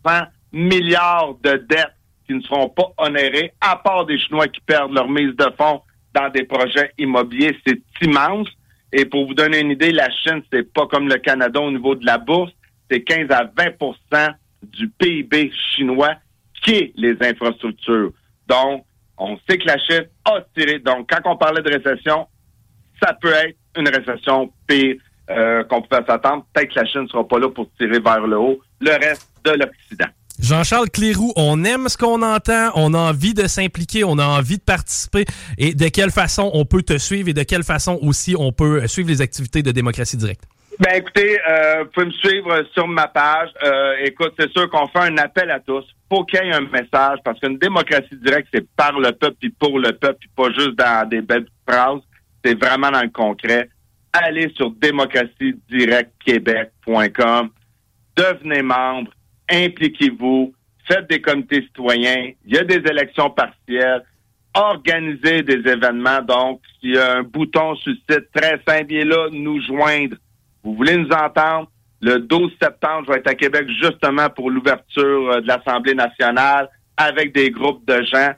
milliards 0.51 1.35
de 1.43 1.51
dettes 1.69 1.93
qui 2.27 2.33
ne 2.33 2.41
seront 2.41 2.69
pas 2.69 2.91
honorées, 2.97 3.53
à 3.61 3.75
part 3.75 4.05
des 4.05 4.17
Chinois 4.17 4.47
qui 4.47 4.61
perdent 4.61 4.93
leur 4.93 5.07
mise 5.07 5.35
de 5.35 5.47
fonds 5.57 5.81
dans 6.13 6.29
des 6.29 6.43
projets 6.43 6.91
immobiliers. 6.97 7.57
C'est 7.65 7.81
immense. 8.01 8.47
Et 8.93 9.05
pour 9.05 9.25
vous 9.25 9.33
donner 9.33 9.59
une 9.59 9.71
idée, 9.71 9.91
la 9.91 10.09
Chine, 10.11 10.43
c'est 10.51 10.71
pas 10.71 10.85
comme 10.85 11.09
le 11.09 11.17
Canada 11.17 11.59
au 11.59 11.71
niveau 11.71 11.95
de 11.95 12.05
la 12.05 12.19
bourse. 12.19 12.51
C'est 12.89 13.01
15 13.01 13.31
à 13.31 13.43
20% 13.45 14.35
du 14.61 14.87
PIB 14.87 15.51
chinois 15.75 16.15
qui 16.63 16.75
est 16.75 16.93
les 16.95 17.17
infrastructures. 17.21 18.11
Donc, 18.47 18.85
on 19.17 19.37
sait 19.49 19.57
que 19.57 19.65
la 19.65 19.79
Chine 19.79 20.05
a 20.25 20.41
tiré. 20.55 20.77
Donc, 20.77 21.09
quand 21.09 21.29
on 21.29 21.35
parlait 21.35 21.63
de 21.63 21.71
récession, 21.71 22.27
ça 23.01 23.13
peut 23.13 23.33
être 23.33 23.57
une 23.75 23.89
récession 23.89 24.53
pire 24.67 24.97
euh, 25.31 25.63
qu'on 25.63 25.81
pouvait 25.81 26.05
s'attendre. 26.05 26.45
Peut-être 26.53 26.73
que 26.73 26.79
la 26.79 26.85
Chine 26.85 27.01
ne 27.01 27.07
sera 27.07 27.27
pas 27.27 27.39
là 27.39 27.49
pour 27.49 27.67
tirer 27.73 27.99
vers 27.99 28.27
le 28.27 28.37
haut 28.37 28.61
le 28.79 28.91
reste 28.91 29.31
de 29.43 29.51
l'Occident. 29.51 30.09
Jean-Charles 30.43 30.89
Cléroux, 30.89 31.31
on 31.37 31.63
aime 31.63 31.87
ce 31.87 31.97
qu'on 31.97 32.21
entend, 32.21 32.71
on 32.75 32.93
a 32.93 32.97
envie 32.97 33.33
de 33.33 33.47
s'impliquer, 33.47 34.03
on 34.03 34.17
a 34.17 34.25
envie 34.25 34.57
de 34.57 34.63
participer. 34.63 35.23
Et 35.57 35.73
de 35.73 35.87
quelle 35.87 36.11
façon 36.11 36.51
on 36.53 36.65
peut 36.65 36.81
te 36.81 36.97
suivre 36.97 37.29
et 37.29 37.33
de 37.33 37.43
quelle 37.43 37.63
façon 37.63 37.97
aussi 38.01 38.35
on 38.37 38.51
peut 38.51 38.85
suivre 38.87 39.07
les 39.07 39.21
activités 39.21 39.63
de 39.63 39.71
démocratie 39.71 40.17
directe? 40.17 40.43
Ben 40.79 40.95
écoutez, 40.95 41.39
euh, 41.49 41.85
vous 41.85 41.91
pouvez 41.91 42.07
me 42.07 42.11
suivre 42.11 42.61
sur 42.73 42.89
ma 42.89 43.07
page. 43.07 43.51
Euh, 43.63 43.93
écoute, 44.03 44.33
c'est 44.37 44.51
sûr 44.51 44.69
qu'on 44.69 44.85
fait 44.87 44.99
un 44.99 45.17
appel 45.17 45.49
à 45.49 45.61
tous. 45.61 45.85
Faut 46.11 46.25
qu'il 46.25 46.43
y 46.43 46.49
ait 46.49 46.53
un 46.53 46.59
message 46.61 47.19
parce 47.23 47.39
qu'une 47.39 47.57
démocratie 47.57 48.17
directe, 48.21 48.49
c'est 48.53 48.67
par 48.75 48.99
le 48.99 49.13
peuple 49.13 49.37
puis 49.39 49.51
pour 49.51 49.79
le 49.79 49.93
peuple, 49.93 50.17
puis 50.19 50.29
pas 50.35 50.51
juste 50.51 50.75
dans 50.75 51.07
des 51.07 51.21
belles 51.21 51.47
phrases. 51.65 52.01
C'est 52.43 52.61
vraiment 52.61 52.91
dans 52.91 53.01
le 53.01 53.11
concret. 53.11 53.69
Allez 54.11 54.51
sur 54.57 54.71
démocratiedirectquebec.com. 54.71 57.49
Devenez 58.17 58.61
membre. 58.61 59.09
Impliquez-vous. 59.53 60.53
faites 60.87 61.07
des 61.09 61.21
comités 61.21 61.61
citoyens, 61.61 62.31
il 62.45 62.55
y 62.55 62.57
a 62.57 62.63
des 62.63 62.81
élections 62.89 63.29
partielles, 63.29 64.03
organisez 64.55 65.43
des 65.43 65.69
événements. 65.69 66.21
Donc, 66.21 66.61
s'il 66.79 66.95
y 66.95 66.97
a 66.97 67.17
un 67.17 67.23
bouton 67.23 67.75
sur 67.75 67.91
le 67.91 68.15
site 68.15 68.31
très 68.33 68.59
simple, 68.67 68.91
il 68.91 69.07
là, 69.07 69.29
nous 69.31 69.61
joindre. 69.61 70.17
Vous 70.63 70.75
voulez 70.75 70.97
nous 70.97 71.09
entendre? 71.09 71.69
Le 72.01 72.19
12 72.19 72.51
septembre, 72.61 73.05
je 73.07 73.13
vais 73.13 73.19
être 73.19 73.29
à 73.29 73.35
Québec 73.35 73.67
justement 73.81 74.29
pour 74.29 74.51
l'ouverture 74.51 75.31
euh, 75.31 75.41
de 75.41 75.47
l'Assemblée 75.47 75.93
nationale 75.93 76.69
avec 76.97 77.33
des 77.33 77.49
groupes 77.49 77.85
de 77.87 78.03
gens. 78.03 78.31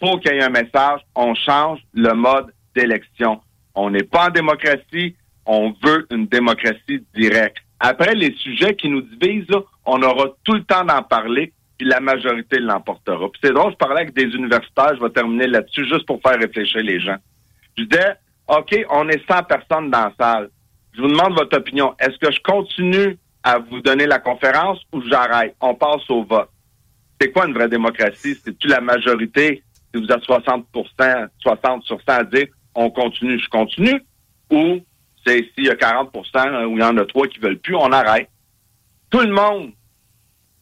faut 0.00 0.16
qu'il 0.18 0.32
y 0.32 0.36
ait 0.36 0.42
un 0.42 0.48
message. 0.48 1.00
On 1.14 1.34
change 1.34 1.80
le 1.92 2.14
mode 2.14 2.54
d'élection. 2.74 3.40
On 3.74 3.90
n'est 3.90 4.02
pas 4.04 4.28
en 4.28 4.30
démocratie. 4.30 5.14
On 5.44 5.74
veut 5.82 6.06
une 6.10 6.26
démocratie 6.26 7.04
directe. 7.14 7.58
Après, 7.80 8.14
les 8.14 8.32
sujets 8.36 8.76
qui 8.76 8.88
nous 8.88 9.02
divisent, 9.02 9.48
là, 9.50 9.60
on 9.84 10.02
aura 10.02 10.26
tout 10.44 10.54
le 10.54 10.64
temps 10.64 10.84
d'en 10.84 11.02
parler, 11.02 11.52
puis 11.78 11.88
la 11.88 12.00
majorité 12.00 12.58
l'emportera. 12.58 13.28
Puis 13.30 13.40
c'est 13.42 13.52
drôle, 13.52 13.72
je 13.72 13.76
parlais 13.76 14.02
avec 14.02 14.14
des 14.14 14.24
universitaires, 14.24 14.94
je 14.96 15.02
vais 15.02 15.10
terminer 15.10 15.46
là-dessus, 15.46 15.86
juste 15.86 16.06
pour 16.06 16.20
faire 16.22 16.38
réfléchir 16.38 16.82
les 16.82 17.00
gens. 17.00 17.16
Je 17.76 17.84
disais, 17.84 18.14
OK, 18.48 18.76
on 18.90 19.08
est 19.08 19.26
100 19.28 19.44
personnes 19.44 19.90
dans 19.90 20.04
la 20.04 20.12
salle. 20.18 20.50
Je 20.94 21.00
vous 21.00 21.08
demande 21.08 21.34
votre 21.34 21.56
opinion. 21.56 21.94
Est-ce 21.98 22.18
que 22.18 22.30
je 22.30 22.40
continue 22.42 23.16
à 23.42 23.58
vous 23.58 23.80
donner 23.80 24.06
la 24.06 24.18
conférence 24.18 24.78
ou 24.92 25.02
j'arrête? 25.08 25.56
On 25.60 25.74
passe 25.74 26.08
au 26.10 26.22
vote. 26.22 26.50
C'est 27.20 27.32
quoi 27.32 27.46
une 27.46 27.54
vraie 27.54 27.68
démocratie? 27.68 28.34
C'est-tu 28.34 28.68
la 28.68 28.80
majorité? 28.80 29.62
Si 29.94 30.00
vous 30.00 30.08
êtes 30.08 30.24
60% 30.24 31.28
60 31.40 31.84
sur 31.84 32.00
100 32.00 32.12
à 32.12 32.24
dire 32.24 32.46
on 32.74 32.90
continue, 32.90 33.38
je 33.38 33.48
continue? 33.48 34.02
Ou 34.50 34.80
c'est 35.24 35.48
s'il 35.54 35.66
y 35.66 35.70
a 35.70 35.74
40% 35.74 36.10
hein, 36.34 36.66
ou 36.66 36.76
il 36.76 36.80
y 36.80 36.84
en 36.84 36.96
a 36.96 37.04
trois 37.04 37.26
qui 37.26 37.38
veulent 37.38 37.58
plus, 37.58 37.76
on 37.76 37.92
arrête? 37.92 38.28
Tout 39.12 39.20
le 39.20 39.32
monde, 39.32 39.70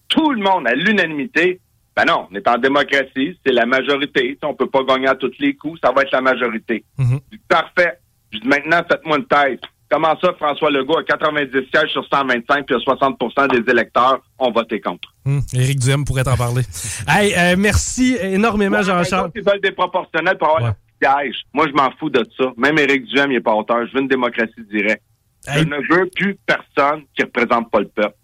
tout 0.08 0.32
le 0.32 0.42
monde, 0.42 0.66
à 0.66 0.74
l'unanimité, 0.74 1.60
ben 1.96 2.04
non, 2.06 2.26
on 2.30 2.34
est 2.34 2.46
en 2.48 2.58
démocratie, 2.58 3.38
c'est 3.46 3.52
la 3.52 3.64
majorité. 3.64 4.36
On 4.42 4.54
peut 4.54 4.68
pas 4.68 4.82
gagner 4.84 5.06
à 5.08 5.14
tous 5.14 5.32
les 5.38 5.54
coups, 5.54 5.80
ça 5.82 5.92
va 5.92 6.02
être 6.02 6.12
la 6.12 6.20
majorité. 6.20 6.84
Mhm. 6.98 7.20
Parfait. 7.48 7.98
Je 8.32 8.38
dis 8.40 8.48
maintenant, 8.48 8.82
faites-moi 8.90 9.18
une 9.18 9.26
tête. 9.26 9.60
Comment 9.90 10.16
ça, 10.20 10.32
François 10.38 10.70
Legault 10.70 10.98
a 10.98 11.02
90 11.04 11.50
sièges 11.72 11.90
sur 11.90 12.04
125 12.06 12.64
puis 12.66 12.76
a 12.76 12.78
60% 12.78 13.48
des 13.48 13.70
électeurs 13.70 14.20
ont 14.38 14.52
voté 14.52 14.80
contre? 14.80 15.08
Hum, 15.26 15.40
Éric 15.52 15.80
Duhem 15.80 16.04
pourrait 16.04 16.22
t'en 16.22 16.36
parler. 16.36 16.62
hey, 17.08 17.34
euh, 17.36 17.56
merci 17.58 18.16
énormément, 18.20 18.82
Jean-Charles. 18.82 19.30
Ils 19.34 19.42
veulent 19.42 19.60
des 19.60 19.72
proportionnels 19.72 20.38
pour 20.38 20.48
avoir 20.56 20.72
Ouais. 21.02 21.22
siège. 21.24 21.42
Moi, 21.52 21.66
je 21.68 21.72
m'en 21.72 21.90
fous 21.98 22.08
de 22.10 22.24
ça. 22.38 22.52
Même 22.56 22.78
Éric 22.78 23.04
Duhem, 23.06 23.32
il 23.32 23.34
n'est 23.34 23.40
pas 23.40 23.52
auteur. 23.54 23.84
Je 23.88 23.92
veux 23.94 24.00
une 24.00 24.08
démocratie 24.08 24.62
directe. 24.72 25.02
Hey. 25.48 25.62
Je 25.62 25.64
ne 25.68 25.76
veux 25.92 26.08
plus 26.14 26.36
personne 26.46 27.02
qui 27.16 27.22
représente 27.24 27.68
pas 27.70 27.80
le 27.80 27.88
peuple. 27.88 28.14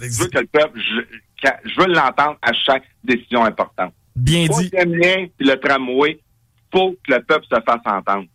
Je 0.00 0.22
veux 0.22 0.28
que 0.28 0.38
le 0.38 0.46
peuple, 0.46 0.78
je, 0.80 1.80
veux 1.80 1.86
l'entendre 1.86 2.38
à 2.42 2.52
chaque 2.52 2.84
décision 3.04 3.44
importante. 3.44 3.92
Bien 4.16 4.46
dit. 4.46 4.70
le 4.72 4.96
lien 4.96 5.26
puis 5.36 5.46
le 5.46 5.58
tramway, 5.58 6.20
faut 6.72 6.96
que 7.06 7.14
le 7.14 7.22
peuple 7.22 7.46
se 7.50 7.60
fasse 7.60 7.80
entendre. 7.84 8.26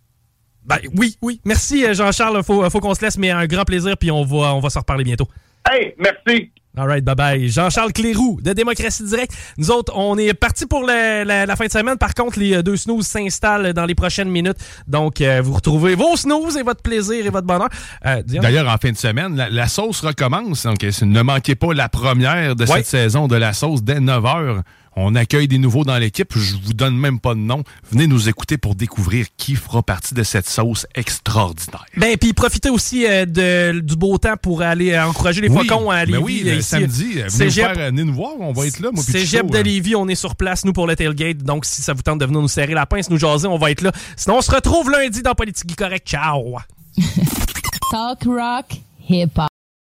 Ben, 0.64 0.78
oui, 0.98 1.16
oui. 1.22 1.40
Merci, 1.46 1.86
euh, 1.86 1.94
Jean-Charles. 1.94 2.44
Faut, 2.44 2.68
faut 2.70 2.80
qu'on 2.80 2.96
se 2.96 3.02
laisse, 3.06 3.18
mais 3.18 3.30
un 3.30 3.46
grand 3.46 3.66
plaisir, 3.66 3.96
puis 3.98 4.10
on 4.10 4.24
va, 4.24 4.56
on 4.56 4.60
va 4.60 4.70
se 4.70 4.80
reparler 4.80 5.04
bientôt. 5.04 5.28
Hey, 5.70 5.94
merci! 5.98 6.52
All 6.78 6.88
right, 6.88 7.04
bye 7.04 7.16
bye. 7.16 7.48
Jean-Charles 7.50 7.94
Cléroux 7.94 8.40
de 8.42 8.52
Démocratie 8.52 9.04
Directe. 9.06 9.32
Nous 9.58 9.72
autres, 9.72 9.94
on 9.96 10.18
est 10.18 10.34
parti 10.34 10.66
pour 10.66 10.84
la, 10.84 11.24
la 11.24 11.56
fin 11.56 11.68
de 11.68 11.72
semaine. 11.72 11.98
Par 11.98 12.14
contre, 12.14 12.38
les 12.38 12.54
euh, 12.56 12.64
deux 12.64 12.76
snooze 12.76 13.06
s'installent 13.08 13.72
dans 13.74 13.86
les 13.86 13.96
prochaines 13.96 14.30
minutes. 14.30 14.58
Donc, 14.88 15.22
euh, 15.22 15.42
vous 15.42 15.54
retrouvez 15.54 15.96
vos 15.96 16.18
snooze 16.18 16.58
et 16.58 16.64
votre 16.64 16.82
plaisir 16.82 17.26
et 17.26 17.30
votre 17.30 17.48
bonheur. 17.48 17.70
Euh? 18.06 18.22
D'ailleurs, 18.26 18.68
en 18.68 18.78
fin 18.78 18.92
de 18.92 18.98
semaine, 18.98 19.36
la, 19.38 19.50
la 19.50 19.68
sauce 19.68 20.02
recommence. 20.02 20.66
Donc, 20.66 20.84
ne 20.84 21.22
manquez 21.22 21.56
pas 21.56 21.74
la 21.74 21.88
première 21.88 22.56
de 22.56 22.66
Ouais. 22.66 22.78
cette 22.78 22.88
saison 22.88 23.28
de 23.28 23.36
la 23.36 23.54
sauce 23.54 23.82
dès 23.84 24.00
9 24.00 24.24
h. 24.24 24.62
On 24.98 25.14
accueille 25.16 25.48
des 25.50 25.58
nouveaux 25.58 25.84
dans 25.84 25.98
l'équipe. 25.98 26.32
Je 26.38 26.56
vous 26.64 26.74
donne 26.74 26.96
même 26.98 27.20
pas 27.20 27.34
de 27.34 27.40
nom. 27.40 27.64
Venez 27.92 28.08
nous 28.08 28.30
écouter 28.30 28.58
pour 28.58 28.76
découvrir 28.76 29.26
qui 29.36 29.56
fera 29.56 29.84
partie 29.84 30.14
de 30.14 30.24
cette 30.24 30.48
sauce 30.48 30.88
extraordinaire. 30.96 31.86
Ben, 31.98 32.16
puis 32.18 32.32
profitez 32.34 32.70
aussi 32.70 33.06
euh, 33.06 33.26
de, 33.26 33.80
du 33.82 33.96
beau 33.98 34.18
temps 34.18 34.38
pour 34.42 34.62
aller 34.62 34.94
euh, 34.94 35.06
encourager 35.08 35.42
les 35.42 35.50
Oui, 35.50 35.68
faucons 35.68 35.90
à 35.90 36.06
ben 36.06 36.12
Lévis. 36.14 36.24
oui, 36.24 36.42
euh, 36.46 36.52
le 36.54 36.58
ici. 36.60 36.70
samedi, 36.70 37.14
venez 37.14 37.28
Cégep- 37.30 37.74
faire, 37.76 37.88
venez 37.92 38.04
nous 38.06 38.14
voir. 38.14 38.32
On 38.40 38.54
va 38.54 38.68
être 38.68 38.80
là, 38.80 38.90
moi, 38.94 39.04
Cégep 39.04 39.50
de. 39.52 39.58
Lévis, 39.58 39.96
on 39.96 40.08
est 40.08 40.16
sur 40.16 40.36
place, 40.36 40.64
nous, 40.64 40.72
pour 40.74 40.88
le 40.88 40.96
tailgate. 40.96 41.40
Donc, 41.40 41.66
si 41.66 41.82
ça 41.82 41.92
vous 41.94 42.02
tente 42.02 42.20
de 42.20 42.26
venir 42.26 42.40
nous 42.42 42.48
serrer 42.48 42.74
la 42.74 42.86
pince, 42.86 43.10
nous 43.10 43.18
jaser, 43.20 43.48
on 43.48 43.58
va 43.58 43.72
être 43.72 43.82
là. 43.82 43.92
Sinon, 44.16 44.38
on 44.38 44.42
se 44.42 44.52
retrouve 44.52 44.90
lundi 44.92 45.22
dans 45.22 45.34
Politique 45.34 45.76
Correct. 45.76 46.08
Ciao! 46.08 46.56
Talk 47.92 48.24
rock, 48.26 48.66
hip 49.10 49.32
hop. 49.38 49.48